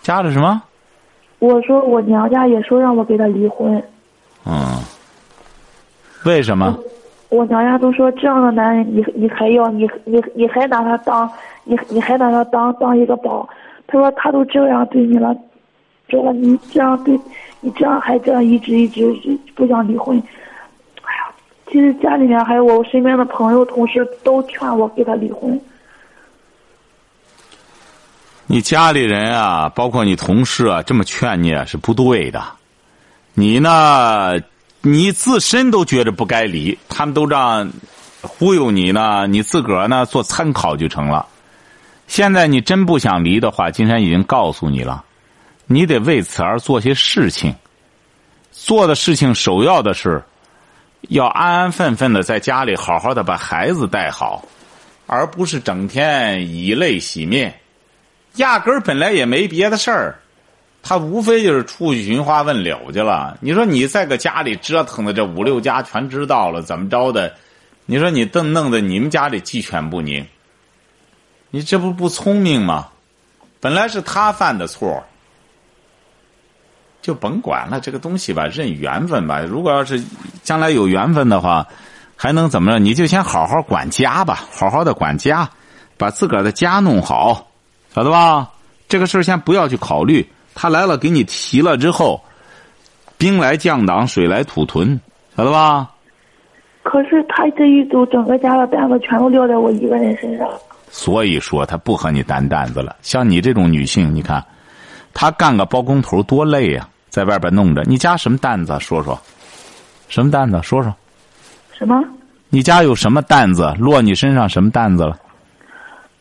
[0.00, 0.62] 家里什么？
[1.38, 3.82] 我说我娘家也说让我跟他离婚。
[4.46, 4.80] 嗯。
[6.24, 6.78] 为什么？
[7.28, 11.30] 我娘家都说这样的男人，你你还要你你你还拿他当
[11.64, 13.48] 你你还拿他当当一个宝？
[13.86, 15.34] 他说他都这样对你了，
[16.08, 17.18] 这个你这样对，
[17.60, 19.12] 你这样还这样一直一直
[19.54, 20.22] 不想离婚。
[21.72, 25.58] 其实家里面还有我身边的朋友同事都劝我跟他离婚。
[28.46, 32.44] 你家里人啊，包括你同事啊，这么劝你啊是不对的。
[33.32, 34.38] 你呢，
[34.82, 37.72] 你自身都觉得不该离，他们都让
[38.20, 41.26] 忽悠你呢，你自个儿呢做参考就成了。
[42.06, 45.02] 现在你真不想离的话，金山已经告诉你了，
[45.64, 47.54] 你得为此而做些事情。
[48.50, 50.22] 做的事情首要的是，
[51.08, 54.46] 要安安分分的在家里好好的把孩子带好，
[55.06, 57.54] 而不是整天以泪洗面。
[58.36, 60.18] 压根儿本来也没别的事儿，
[60.82, 63.36] 他无非就是出去寻花问柳去了。
[63.40, 67.34] 你说你在个家里折腾的，这五六家全知道了，怎么着的？
[67.84, 70.24] 你说你弄弄得你们家里鸡犬不宁，
[71.50, 72.88] 你这不不聪明吗？
[73.60, 75.04] 本来是他犯的错，
[77.02, 77.78] 就甭管了。
[77.80, 79.40] 这个东西吧，认缘分吧。
[79.40, 80.02] 如果要是
[80.42, 81.66] 将来有缘分的话，
[82.16, 82.78] 还能怎么着？
[82.78, 85.50] 你就先好好管家吧，好好的管家，
[85.98, 87.48] 把自个儿的家弄好。
[87.94, 88.48] 晓得吧？
[88.88, 90.26] 这个事儿先不要去考虑。
[90.54, 92.22] 他来了，给你提了之后，
[93.18, 95.00] 兵来将挡，水来土屯，
[95.36, 95.90] 晓得吧？
[96.82, 100.48] 可是他这一走，整个家的担子全都撂在我一个人身上。
[100.90, 102.96] 所以说，他不和你担担子了。
[103.02, 104.44] 像你这种女性，你看，
[105.14, 107.82] 他干个包工头多累呀，在外边弄着。
[107.82, 108.74] 你家什么担子？
[108.80, 109.20] 说说，
[110.08, 110.58] 什么担子？
[110.62, 110.90] 说说。
[111.72, 112.02] 什么？
[112.48, 113.70] 你家有什么担子？
[113.78, 115.14] 落你身上什么担子了？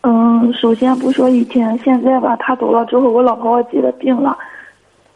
[0.02, 4.38] 嗯，首先不说以前，现在吧，他走了之后，我老婆婆急得病了，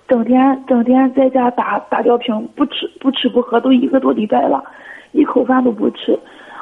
[0.08, 4.64] 整天整天在家打打吊瓶，不吃不吃不喝，都一个多礼拜了，
[5.12, 6.18] 一口饭都不吃。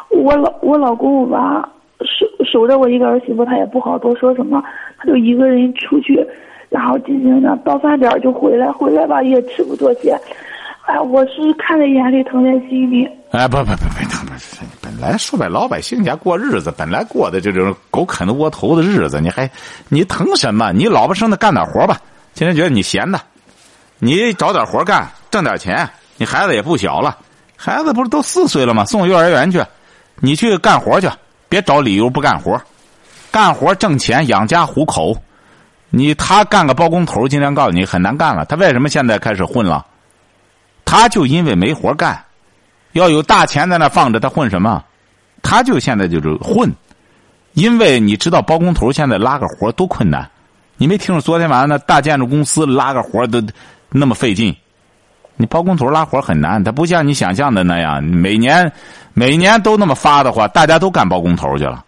[0.09, 4.63] 我老我老公吧，守守着我一个儿媳妇，他也不好多说什么，
[4.97, 6.25] 他就一个人出去，
[6.73, 10.19] 然后进行着到饭点就回来，回来吧也吃不多些。
[10.87, 13.07] 哎，我是看在眼里，疼在心里。
[13.29, 14.27] 哎，不不不不，
[14.81, 19.47] 不不，来说白，老百姓家过日子本来过的这种狗啃的窝头的日子，你还
[19.87, 20.71] 你疼什么？
[20.71, 22.01] 你老婆生的干点活吧。
[22.33, 23.21] 今天觉得你闲的，
[23.99, 25.87] 你找点活干，挣点钱。
[26.17, 27.15] 你孩子也不小了，
[27.55, 28.83] 孩子不是都四岁了吗？
[28.85, 29.63] 送幼儿园去，
[30.21, 31.07] 你去干活去，
[31.47, 32.59] 别找理由不干活。
[33.31, 35.15] 干活挣钱养家糊口。
[35.95, 38.43] 你他干个包工头，今天告诉你很难干了。
[38.45, 39.85] 他为什么现在开始混了？
[40.83, 42.19] 他就因为没活干。
[42.93, 44.83] 要有大钱在那放着，他混什么？
[45.43, 46.73] 他就现在就是混，
[47.53, 50.27] 因为你知道包工头现在拉个活多困难。
[50.77, 53.39] 你没听说昨天晚上那大建筑公司拉个活都
[53.91, 54.55] 那么费劲？
[55.35, 58.71] 你包工头拉活很难，他不像你想象的那样，每年
[59.13, 61.85] 每年都那么发的话，大家都干包工头去了。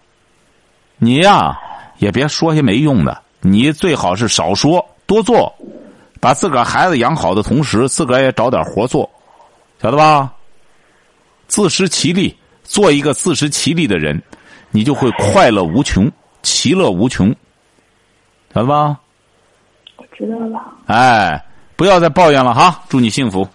[0.99, 1.57] 你呀，
[1.97, 3.24] 也别说些没用的。
[3.45, 5.53] 你最好是少说多做，
[6.19, 9.07] 把自个儿孩子养好的同时，自个儿也找点活做，
[9.79, 10.33] 晓得吧？
[11.47, 14.19] 自食其力，做一个自食其力的人，
[14.71, 17.29] 你就会快乐无穷，其乐无穷，
[18.51, 18.99] 晓得吧？
[19.97, 20.59] 我知道了。
[20.87, 22.83] 哎，不要再抱怨了哈！
[22.89, 23.47] 祝你幸福。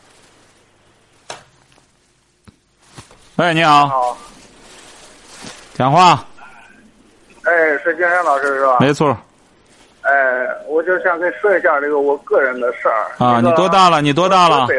[3.34, 3.88] 喂，你好。
[3.88, 4.16] 好。
[5.74, 6.24] 讲话。
[7.42, 8.78] 哎，是金山老师是吧？
[8.78, 9.16] 没错。
[10.70, 13.10] 哎，我就想跟说一下这个我个人的事儿。
[13.18, 14.00] 啊，你多大了？
[14.00, 14.60] 你多大了？
[14.60, 14.78] 河北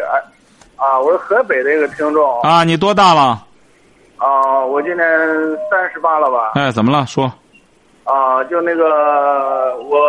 [0.78, 2.42] 啊，我是河北的一个听众。
[2.42, 3.44] 啊，你多大了？
[4.18, 5.08] 啊，我今年
[5.70, 6.54] 三十八了吧？
[6.56, 7.06] 哎，怎么了？
[7.06, 7.32] 说。
[8.06, 10.00] 啊，就那个我，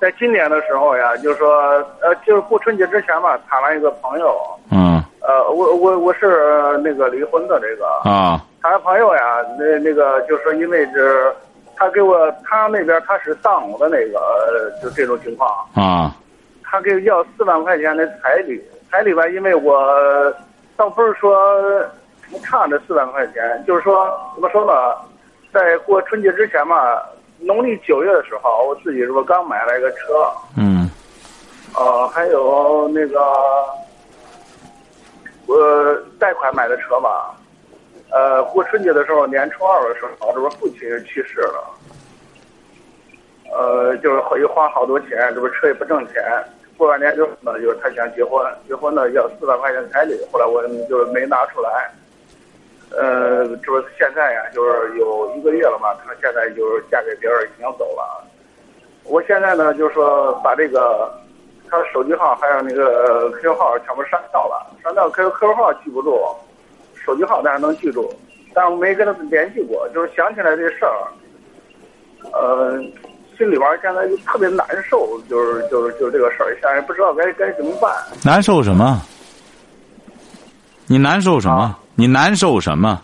[0.00, 1.48] 在今年的时候呀，就说
[2.00, 4.38] 呃，就是过春节之前吧，谈了一个朋友。
[4.70, 5.02] 嗯。
[5.20, 7.86] 呃，我我我是那个离婚的这个。
[8.08, 8.44] 啊。
[8.62, 9.20] 谈朋友呀，
[9.58, 11.34] 那那个就是说因为这。
[11.82, 16.14] 他给我，他那边他是丧偶的那个，就这种情况啊。
[16.62, 20.32] 他给要四万块钱的彩礼，彩礼吧，因为我
[20.76, 21.36] 倒不是说
[22.30, 24.72] 不差这四万块钱，就是说怎么说呢，
[25.52, 27.02] 在过春节之前嘛，
[27.40, 30.30] 农历九月的时候，我自己是不是刚买了一个车？
[30.56, 30.88] 嗯。
[31.74, 33.18] 呃，还有那个
[35.48, 35.56] 我
[36.20, 37.34] 贷款买的车吧。
[38.12, 41.64] 呃，过春节的时候，年初二的时候，这不父亲去世了。
[43.50, 46.22] 呃，就是又花好多钱，这不车也不挣钱。
[46.76, 51.90] 过完年之后呢，就是他想结婚，结婚呢要四万块钱彩礼，后来我就没拿出来。
[52.90, 58.24] 呃，这不现在呀，就是有一个月了嘛，他现在就是嫁给别人，已经走了。
[59.04, 61.10] 我现在呢，就是说把这个
[61.70, 66.20] 他手机号还有那个 QQ 号全部删掉了，删掉 Q Q Q 号记不住。
[67.04, 68.12] 手机号但是能记住，
[68.54, 70.96] 但我没跟他联系过，就是想起来这事儿，
[72.32, 72.78] 呃，
[73.36, 77.92] 心里边现在就特别难受，就是就是就是这个事儿，现在不知道该该怎么办。
[78.24, 79.00] 难受什么？
[80.86, 81.76] 你难受什么？
[81.94, 83.02] 你难受什么？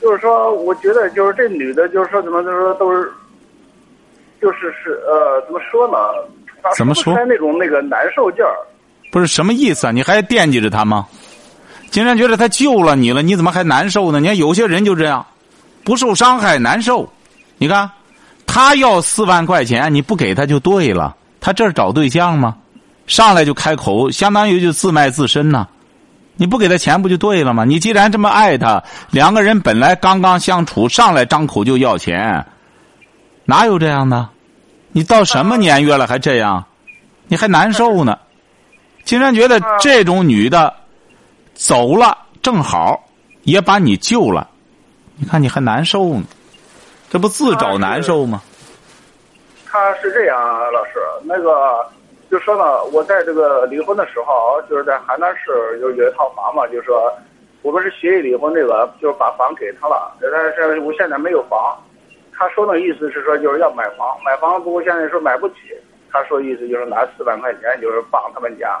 [0.00, 3.12] 就是说，我觉得就是这女的，就是说怎么就是说都是，
[4.40, 5.98] 就是是呃，怎么说呢？
[6.76, 7.14] 怎么说？
[7.26, 8.54] 那种那个难受劲儿。
[9.12, 9.90] 不是什么意思啊？
[9.90, 11.06] 你还惦记着他吗？
[11.90, 14.20] 竟然觉得他救了你了，你怎么还难受呢？
[14.20, 15.26] 你看有些人就这样，
[15.82, 17.12] 不受伤害难受。
[17.58, 17.90] 你看，
[18.46, 21.16] 他要四万块钱，你不给他就对了。
[21.40, 22.56] 他这是找对象吗？
[23.06, 25.66] 上来就开口，相当于就自卖自身呢。
[26.36, 27.64] 你不给他钱不就对了吗？
[27.64, 32.46] 你既然这么爱他，两个人本来刚刚相处，上来张口就要钱，
[33.44, 34.28] 哪有这样的？
[34.92, 36.64] 你到什么年月了还这样？
[37.26, 38.16] 你还难受呢？
[39.04, 40.72] 竟然觉得这种女的。
[41.60, 43.04] 走了，正好
[43.42, 44.48] 也把你救了，
[45.16, 46.22] 你看你还难受呢，
[47.10, 48.40] 这不自找难受吗？
[49.66, 50.38] 他是这样，
[50.72, 50.92] 老师，
[51.22, 51.86] 那个
[52.30, 57.12] 就说呢，我在这个离婚的时候，就是在邯郸市有有一套房嘛，就是说
[57.60, 61.76] 我们是协议离婚，这个就是把房给他了，但是我现在没有房。
[62.32, 65.56] 他说那意思是说就是要买房，买房不过现在说买不起。
[66.10, 68.80] 他说意思就是拿四万块钱，就是帮他们家。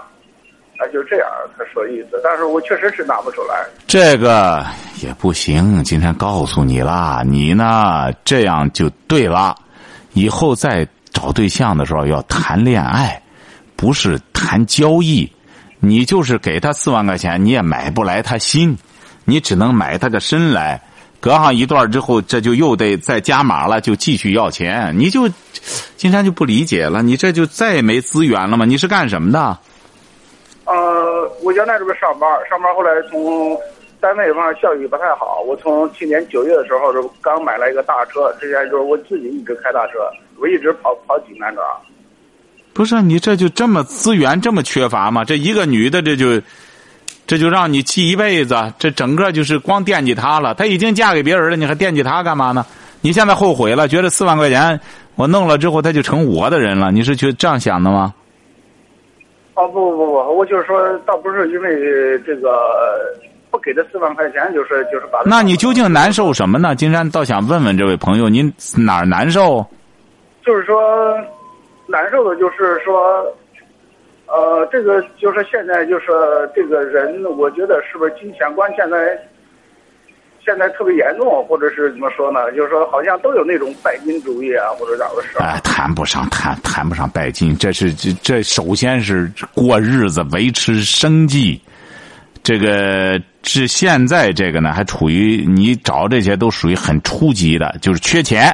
[0.80, 1.28] 他就这样，
[1.58, 3.54] 他说意思，但是我确实是拿不出来。
[3.86, 4.64] 这个
[5.02, 9.54] 也不行，今天告诉你了，你呢这样就对了。
[10.14, 13.22] 以后再找对象的时候要谈恋爱，
[13.76, 15.30] 不是谈交易。
[15.80, 18.76] 你就是给他四万块钱，你也买不来他心，
[19.26, 20.80] 你只能买他个身来。
[21.20, 24.98] 隔上一段之后，这就又得再加码了，就继续要钱。
[24.98, 25.28] 你就
[25.98, 28.64] 金山就不理解了，你这就再也没资源了吗？
[28.64, 29.58] 你是干什么的？
[31.10, 33.58] 呃，我原来这边上班，上班后来从
[34.00, 35.42] 单位方面效益不太好。
[35.44, 39.98] 我从去年九月的时候，就刚买了一个大车，之前就是我自己一直开大车，
[40.38, 41.60] 我一直跑跑济南这。
[42.72, 45.24] 不是你这就这么资源这么缺乏吗？
[45.24, 46.40] 这一个女的这就，
[47.26, 50.54] 这就让你气一辈子，这整个就是光惦记她了。
[50.54, 52.64] 她已经嫁给别人了，你还惦记她干嘛呢？
[53.00, 54.78] 你现在后悔了，觉得四万块钱
[55.16, 58.14] 我弄了之后，她就成我的人了，你是觉这样想的吗？
[59.60, 62.50] 哦不不不，我就是说，倒不是因为这个
[63.50, 65.20] 不给他四万块钱，就是就是把。
[65.26, 66.74] 那你究竟难受什么呢？
[66.74, 69.64] 金山倒想问问这位朋友，您哪儿难受？
[70.44, 71.14] 就是说，
[71.86, 73.26] 难受的就是说。
[74.32, 76.06] 呃，这个就是现在就是
[76.54, 79.20] 这个人，我觉得是不是金钱观现在
[80.50, 82.50] 现在特别严重，或者是怎么说呢？
[82.56, 85.38] 就是说，好像都有那种拜金主义啊，或者咋回事？
[85.38, 91.60] 哎，谈不上谈谈不上拜金，这是这这首先是过日子维持生计，
[92.42, 98.52] 这个是现在这个呢，还处于你找这些都属于很初级的，就是缺钱。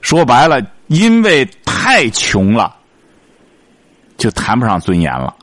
[0.00, 2.74] 说白了，因为太穷了。
[4.16, 5.34] 就谈不上尊严了，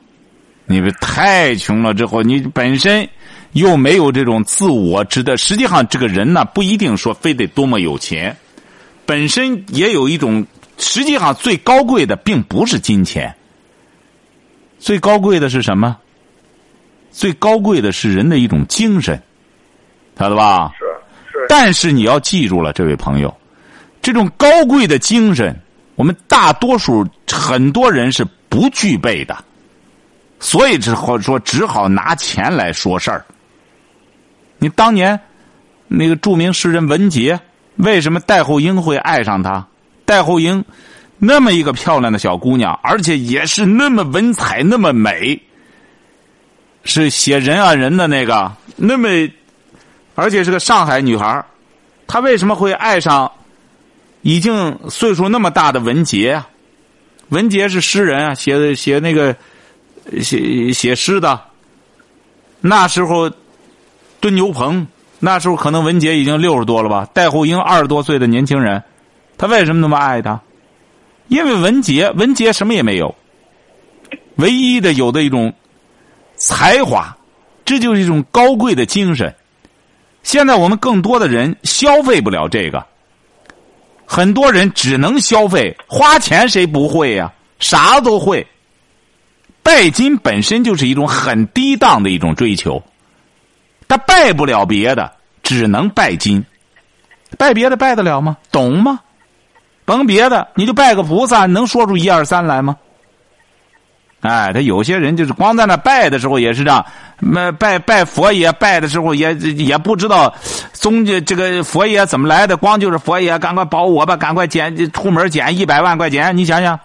[0.66, 3.08] 你们太穷了之后，你本身
[3.52, 5.36] 又没有这种自我值得。
[5.36, 8.36] 实际上，这个人呢，不一定说非得多么有钱，
[9.04, 10.46] 本身也有一种。
[10.78, 13.34] 实际上，最高贵的并不是金钱，
[14.78, 15.96] 最高贵的是什么？
[17.10, 19.20] 最高贵的是人的一种精神，
[20.18, 20.72] 晓得吧？
[20.78, 20.84] 是
[21.32, 21.46] 是。
[21.48, 23.36] 但是你要记住了，这位朋友，
[24.00, 25.58] 这种高贵的精神，
[25.96, 28.26] 我们大多数很多人是。
[28.50, 29.44] 不具备的，
[30.40, 33.22] 所以只好说只好拿钱来说事儿。
[34.58, 35.18] 你当年
[35.86, 37.40] 那个著名诗人文杰，
[37.76, 39.66] 为什么戴厚英会爱上他？
[40.04, 40.64] 戴厚英
[41.18, 45.40] 那么一个漂亮的小姑娘，而且也是那么文采那么美，
[46.84, 49.08] 是写人啊人的那个那么，
[50.14, 51.44] 而且是个上海女孩
[52.06, 53.30] 她为什么会爱上
[54.22, 56.48] 已经岁数那么大的文杰啊？
[57.28, 59.36] 文杰是诗人啊，写的写那个
[60.22, 61.38] 写写诗的。
[62.60, 63.30] 那时候，
[64.20, 64.86] 蹲牛棚，
[65.20, 67.08] 那时候可能文杰已经六十多了吧？
[67.12, 68.82] 戴厚英二十多岁的年轻人，
[69.36, 70.40] 他为什么那么爱他？
[71.28, 73.14] 因为文杰，文杰什么也没有，
[74.36, 75.52] 唯一的有的一种
[76.36, 77.16] 才华，
[77.64, 79.34] 这就是一种高贵的精神。
[80.22, 82.84] 现在我们更多的人消费不了这个。
[84.04, 87.30] 很多人只能消费，花钱谁不会呀？
[87.58, 88.46] 啥都会。
[89.62, 92.82] 拜金本身就是一种很低档的一种追求，
[93.88, 95.10] 他拜不了别的，
[95.42, 96.44] 只能拜金。
[97.36, 98.36] 拜别的拜得了吗？
[98.52, 99.00] 懂吗？
[99.84, 102.76] 甭别的，你就拜个菩萨，能说出一二三来吗？
[104.20, 106.84] 哎，他有些人就是光在那拜的时候也是这样，
[107.20, 110.34] 那拜拜佛爷拜的时候也也不知道
[110.72, 116.78] 宗教这个佛爷怎么来的，光就是佛爷赶快保我吧，赶快捡出门捡一百万块钱，你想想，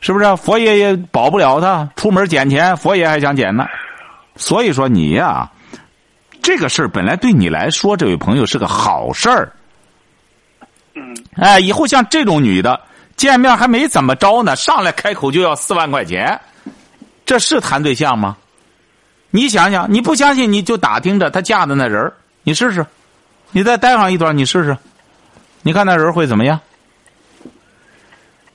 [0.00, 0.36] 是不是？
[0.36, 3.66] 佛爷也保不了他，出门捡钱，佛爷还想捡呢。
[4.36, 5.50] 所以说你呀，
[6.46, 9.52] 这个事儿本来对你来说，这位朋友是个好事儿。
[10.94, 11.16] 嗯。
[11.34, 12.80] 哎，以后像这种女的。
[13.16, 16.40] 见面还没怎么着呢，上来开口就要四万块钱，
[17.24, 18.36] 这是谈对象吗？
[19.30, 22.12] 你想想，你不相信你就打听着她嫁的那人
[22.44, 22.86] 你试试，
[23.50, 24.76] 你再待上一段，你试试，
[25.62, 26.60] 你看那人会怎么样？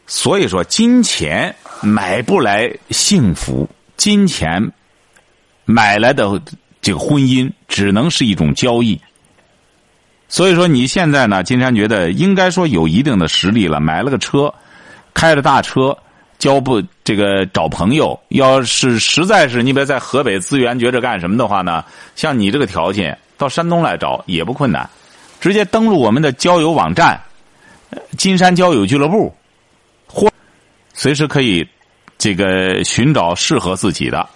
[0.07, 3.67] 所以说，金钱买不来幸福，
[3.97, 4.71] 金钱
[5.65, 6.39] 买来的
[6.81, 8.99] 这个婚姻只能是一种交易。
[10.27, 14.53] 所以说你现在呢，金山觉得应该说有一定的实力了，买了个车，
[15.13, 15.97] 开着大车，
[16.39, 18.17] 交不这个找朋友。
[18.29, 21.83] 要是实在是你别在河北资源觉着干什么的话呢，
[22.15, 24.89] 像你这个条件，到山东来找也不困难，
[25.41, 27.21] 直接登录我们的交友网站，
[28.17, 29.35] 金山交友俱乐部，
[30.07, 30.31] 或
[30.93, 31.67] 随时可以
[32.17, 34.29] 这个寻找适合自己的。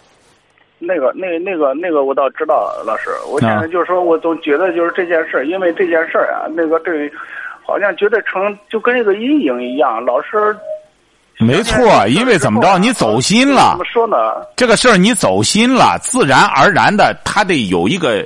[0.85, 3.09] 那个、那、那个、那个，我倒知道，老师。
[3.27, 7.11] 我现在就是说，我总觉得就是这件事因为这件事啊，那个对，
[7.65, 10.55] 好像觉得成就跟一个阴影一样，老师。
[11.37, 13.71] 没错，因为怎么着，你走心了。
[13.71, 14.15] 怎么说呢？
[14.55, 18.25] 这个事儿你走心了，自然而然的，他得有一个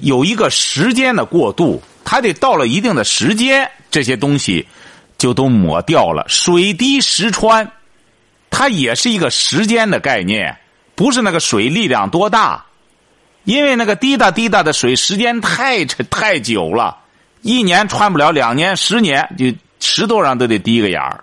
[0.00, 4.66] 有一个时间的过渡，他得到了一定的时间，这些东西
[5.16, 6.24] 就都抹掉了。
[6.26, 7.70] 水滴石穿，
[8.50, 10.56] 它也是一个时间的概念。
[10.94, 12.64] 不是那个水力量多大，
[13.44, 16.96] 因为那个滴答滴答的水时间太太久了，
[17.42, 21.22] 一年穿不了，两年、十年就石头上都得滴个眼儿。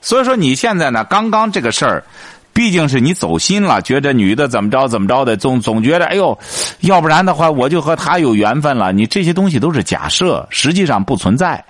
[0.00, 2.04] 所以说你现在呢，刚刚这个事儿，
[2.52, 6.38] 毕竟是你走心了，觉得女的怎么着怎么着的，总总觉得哎呦，
[6.80, 8.92] 要不然的话我就和她有缘分了。
[8.92, 11.64] 你这些东西都是假设，实际上不存在，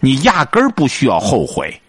[0.00, 1.80] 你压根儿不需要后悔，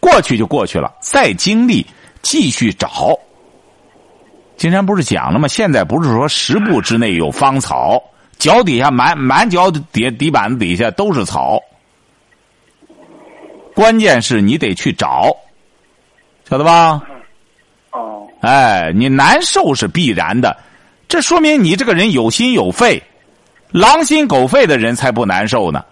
[0.00, 1.86] 过去就过去了，再经历。
[2.22, 3.18] 继续找，
[4.56, 5.48] 今天不是讲了吗？
[5.48, 8.02] 现在不是说十步之内有芳草，
[8.38, 11.58] 脚底下满满脚底底板子底下都是草。
[13.74, 15.34] 关键是你得去找，
[16.48, 17.00] 晓得吧？
[17.92, 20.54] 哦，哎，你难受是必然的，
[21.08, 23.02] 这说明你这个人有心有肺，
[23.70, 25.82] 狼心狗肺的人才不难受呢。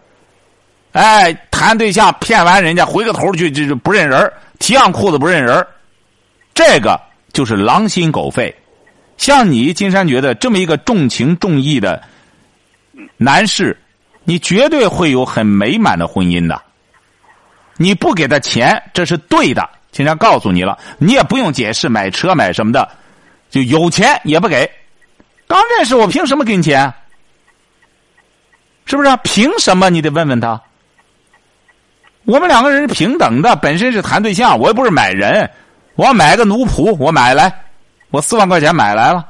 [0.93, 5.67] 哎，谈对象骗完人家，回个头去就就不认人提上裤子不认人儿
[6.59, 7.01] 这个
[7.33, 8.53] 就是狼心狗肺。
[9.17, 12.03] 像你金山觉得这么一个重情重义的
[13.17, 13.79] 男士，
[14.25, 16.61] 你绝对会有很美满的婚姻的。
[17.77, 19.71] 你不给他钱，这是对的。
[19.93, 22.89] 金山告诉你了，你也不用解释买车买什么的，
[23.51, 24.69] 就有钱也不给。
[25.47, 26.93] 刚认识我，凭什么给你钱？
[28.85, 29.17] 是不是、啊？
[29.19, 29.91] 凭什么？
[29.91, 30.61] 你得问问他。
[32.25, 35.49] 我们两个人是平等的，本身是谈对象，我又不是买人。
[35.99, 37.53] 我买个奴仆，我买来，
[38.13, 39.27] 我四万块钱买来了。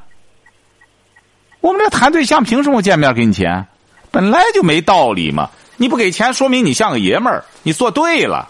[1.63, 3.67] 我们这谈对象，凭什么见面给你钱？
[4.11, 5.49] 本来就没道理嘛！
[5.79, 8.47] 你不给钱，说明你像个爷们儿，你做对了，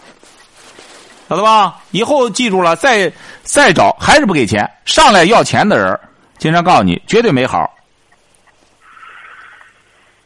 [1.29, 1.77] 晓得吧？
[1.91, 3.09] 以后记住了，再
[3.43, 5.97] 再找还是不给钱，上来要钱的人，
[6.37, 7.73] 经常告诉你，绝对没好。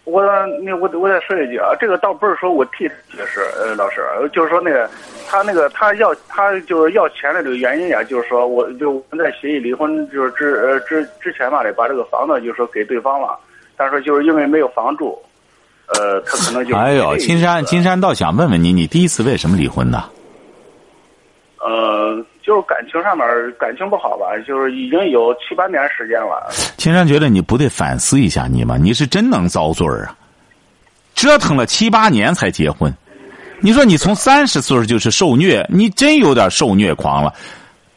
[0.05, 0.23] 我
[0.63, 4.01] 那我我再说一句啊，这个倒不是说我替他解释，呃，老师，
[4.33, 4.89] 就是说那个
[5.27, 13.37] 他那个他要他就是要钱的这个原因呀，就是说我就我们在协议离婚就是之呃之之前嘛得，把这个房子就是说给对方了，
[13.75, 15.17] 但是就是因为没有房住，
[15.87, 20.05] 呃，他可能就哎呦，金山金山倒想问问你，你第一次为什么离婚呢？
[21.65, 23.25] 呃，就是感情上面
[23.57, 26.51] 感情不好吧，就是已经有七八年时间了。
[26.75, 28.75] 金山觉得你不得反思一下你吗？
[28.77, 30.17] 你是真能遭罪儿啊！
[31.15, 32.93] 折腾了七八年才结婚，
[33.63, 37.33] 你说你从三十岁就是受虐，你真有点受虐狂了。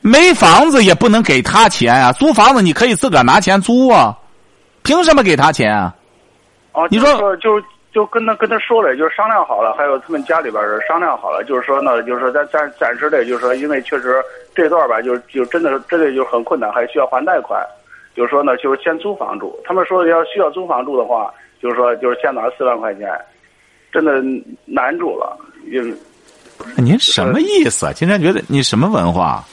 [0.00, 4.16] 没房子也不能给他钱啊，租房子你可以自个儿拿钱租啊，
[4.84, 5.92] 凭什么给他钱啊？
[6.70, 7.60] 哦，你说就
[7.92, 14.22] 就跟他跟他说了，就是商量好了，还有他们家里边人商量好了，就是说呢，就是说咱暂暂时的，就是说，因为确实
[14.54, 17.60] 这段吧，就就真的真的就很困难，还需要还贷款，
[18.14, 19.58] 就是说呢，就是先租房住。
[19.64, 23.10] 他们说要需要租房住的话，就是说就是先拿四万块钱，
[23.90, 24.22] 真的
[24.64, 25.36] 难住了。
[25.70, 25.96] 因
[26.76, 27.92] 您什么意思啊？
[27.92, 29.44] 金山觉得你什么文化？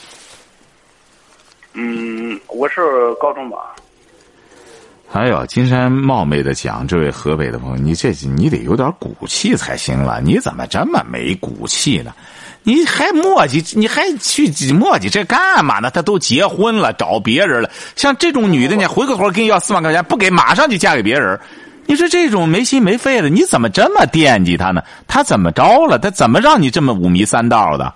[1.74, 3.58] 嗯，我是高中吧。
[5.12, 10.22] 哎呦，金山冒昧的讲，这位河北的朋友，你这你得有点骨气才行了。
[10.22, 12.14] 你怎么这么没骨气呢？
[12.64, 15.92] 你还磨叽，你还去磨叽这干嘛呢？
[15.92, 17.70] 他都结婚了，找别人了。
[17.96, 21.40] 像这种女的你，回个头给你要四万块钱，不给，马上就嫁给别人。
[21.86, 24.84] 你说这种没心没肺的，你怎么这么惦记他呢？
[25.08, 26.00] 他怎么着了？
[26.00, 27.94] 他怎么让你这么五迷三道的？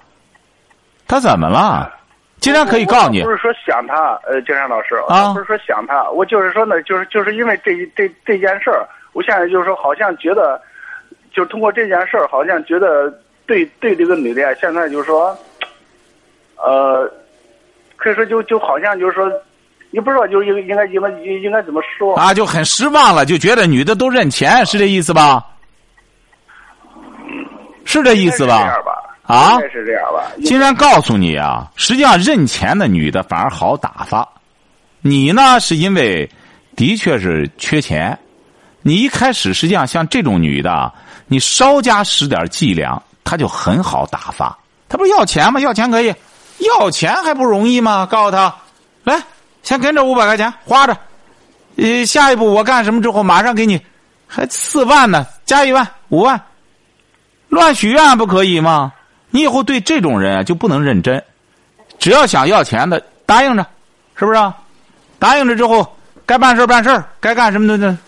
[1.07, 1.93] 他怎么了？
[2.39, 10.61] 金山可以告诉你，不是说想他，呃，金山老师，啊，不是说想他，我就是说呢，就是就是因为这一这这件事儿，我现在就是说，好像觉得，
[11.33, 13.11] 就通过这件事儿，好像觉得
[13.47, 15.35] 对对这个女的，现在就是说，
[16.57, 17.11] 呃，
[17.95, 19.31] 可以说就就好像就是说，
[19.91, 25.45] 你不知道就应应该应该应该怎么说啊，就很失望了，就觉得女的都认钱，是这意思吧？
[27.85, 28.69] 是这意思吧？
[29.23, 30.23] 啊，是这样吧。
[30.43, 34.27] 竟然告诉你啊，实际上认钱的女的反而好打发，
[35.01, 36.29] 你呢是因为
[36.75, 38.17] 的确是缺钱，
[38.81, 40.91] 你一开始实际上像这种女的，
[41.27, 44.57] 你稍加使点伎俩，她就很好打发。
[44.89, 45.59] 她不是要钱吗？
[45.59, 46.13] 要钱可以，
[46.79, 48.05] 要钱还不容易吗？
[48.05, 48.53] 告诉她，
[49.03, 49.21] 来，
[49.67, 50.97] 先跟着五百块钱花着，
[51.75, 53.77] 呃，下一步我干什么之后马上给你，
[54.25, 56.41] 还四万呢，加一万五万，
[57.49, 58.93] 乱许愿不可以吗？
[59.29, 61.21] 你以后对这种人啊就不能认真，
[61.99, 63.67] 只要想要钱的答应着，
[64.15, 64.53] 是不是？
[65.19, 67.99] 答应着之后该办事办事该干什么的呢？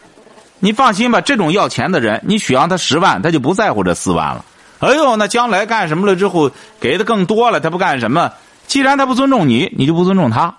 [0.59, 4.45] 你放心吧，这种要钱的人，你许让他十万，他就不在乎这四万了。
[4.79, 6.49] 哎呦，那将来干什么了之后
[6.79, 8.31] 给的更多了，他不干什么？
[8.65, 10.55] 既然他不尊重你，你就不尊重他。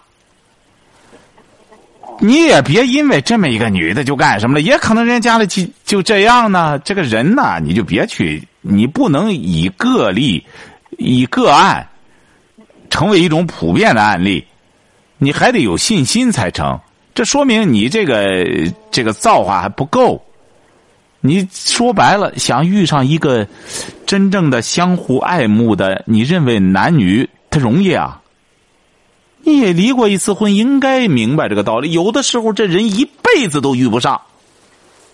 [2.22, 6.78] 你也别因为这么一个女的就干什么了，也可能人家家里就就这样呢。
[6.80, 10.44] 这个人呐，你就别去，你不能以个例、
[10.98, 11.88] 以个案
[12.90, 14.44] 成为一种普遍的案例，
[15.16, 16.78] 你还得有信心才成。
[17.14, 18.46] 这说明你这个
[18.90, 20.22] 这个造化还不够。
[21.22, 23.46] 你说白了，想遇上一个
[24.06, 28.19] 真正的相互爱慕的，你认为男女他容易啊？
[29.42, 31.92] 你也离过一次婚，应该明白这个道理。
[31.92, 34.20] 有的时候，这人一辈子都遇不上，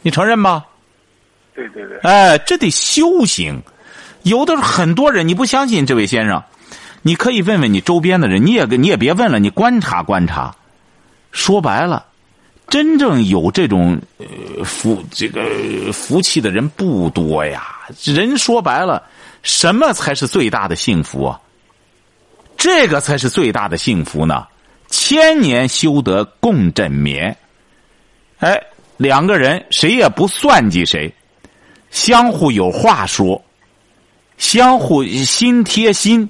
[0.02, 0.64] 你承认吧？
[1.54, 1.98] 对对对。
[2.02, 3.62] 哎，这得修行。
[4.22, 6.42] 有的很多人，你不相信这位先生，
[7.02, 10.54] 你可以问问你周边的人，你也你也别问了，你观察观察。
[11.30, 12.04] 说白了，
[12.68, 15.40] 真正有这种呃福这个
[15.92, 17.86] 福气的人不多呀。
[18.02, 19.02] 人说白了，
[19.42, 21.40] 什么才是最大的幸福啊？
[22.66, 24.44] 这个才是最大的幸福呢。
[24.88, 27.36] 千年修得共枕眠，
[28.40, 28.60] 哎，
[28.96, 31.14] 两个人谁也不算计谁，
[31.92, 33.40] 相互有话说，
[34.36, 36.28] 相互心贴心，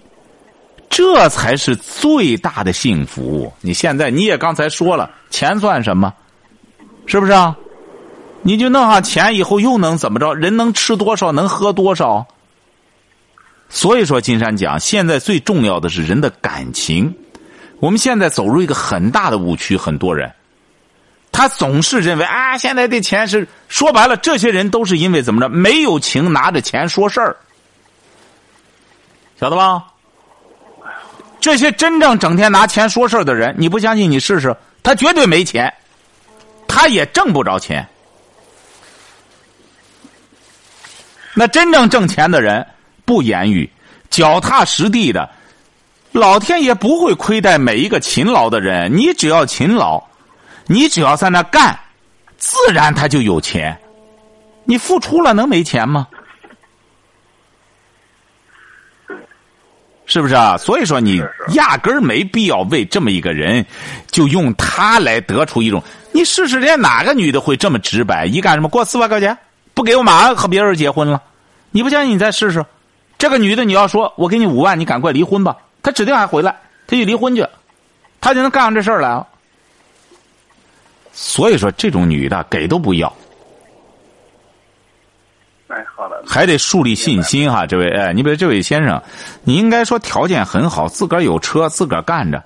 [0.91, 3.51] 这才是最大的幸福。
[3.63, 6.13] 你现在你也刚才说了，钱算什么？
[7.07, 7.57] 是不是啊？
[8.43, 10.35] 你就弄上钱以后又能怎么着？
[10.35, 12.27] 人能吃多少，能喝多少？
[13.69, 17.15] 所以说，金山讲，现在最重要的是人的感情。
[17.79, 20.33] 我们现在走入一个很大的误区，很多人，
[21.31, 27.37] 他总是认为啊，现在的钱是说白了，这些人都是因为怎么着，没有情，拿着钱说事儿，
[29.39, 29.85] 晓得吧？
[31.39, 35.73] 这些真正整天拿钱说事儿的人，你不相信你试试，他绝对没钱，
[36.67, 37.87] 他也挣不着钱。
[41.35, 42.67] 那真正挣钱的人
[43.07, 43.71] 不言语，
[44.11, 45.31] 脚踏实地的。
[46.13, 50.03] 老天爷不会亏待每一个勤劳的人，你只要勤劳，
[50.67, 51.79] 你只要在那干，
[52.37, 53.79] 自然他就有钱。
[54.65, 56.07] 你付出了能没钱吗？
[60.07, 60.57] 是不是啊？
[60.57, 61.23] 所以说你
[61.55, 63.65] 压根儿没必要为这么一个人，
[64.11, 65.83] 就用他来得出一种。
[66.13, 68.25] 你试试，人家哪个女的会这么直白？
[68.25, 69.37] 一干什么给我四万块钱，
[69.75, 71.23] 不给我马上和别人结婚了。
[71.73, 72.65] 你不相信，你再试试。
[73.19, 75.57] 这个女的，你要说我给你五万，你赶快离婚吧。
[75.83, 76.55] 她指定还回来，
[76.87, 77.47] 她就离婚去，
[78.21, 79.27] 她就能干上这事儿来了。
[81.13, 83.11] 所以说，这种女的给都不要。
[85.69, 86.23] 哎，好的。
[86.27, 89.03] 还得树立信心哈，这位哎，你比如这位先生，
[89.43, 92.45] 你应该说条件很好，自个儿有车，自个儿干着，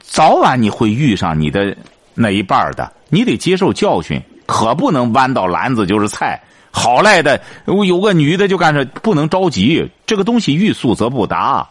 [0.00, 1.76] 早晚你会遇上你的
[2.14, 6.42] 那一半的，你得接受教训，可不能弯到篮子就是菜。
[6.76, 11.66] 好赖的，我有个女的就干这，不能着急，这个东西欲速则不达。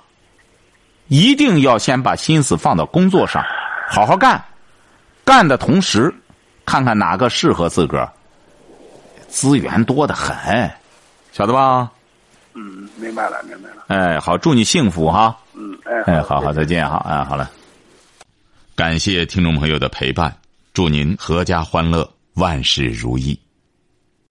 [1.09, 3.43] 一定要先把心思放到工作上，
[3.89, 4.41] 好好干，
[5.25, 6.11] 干的同时，
[6.65, 8.09] 看看哪个适合自个儿。
[9.27, 10.71] 资源多的很，
[11.33, 11.91] 晓得吧？
[12.53, 13.83] 嗯，明白了，明白了。
[13.87, 15.37] 哎，好，祝你幸福哈。
[15.53, 17.51] 嗯，哎，哎，好好，再见哈，哎，好了。
[18.73, 20.33] 感谢听众朋友的陪伴，
[20.73, 23.37] 祝您阖家欢乐，万事如意。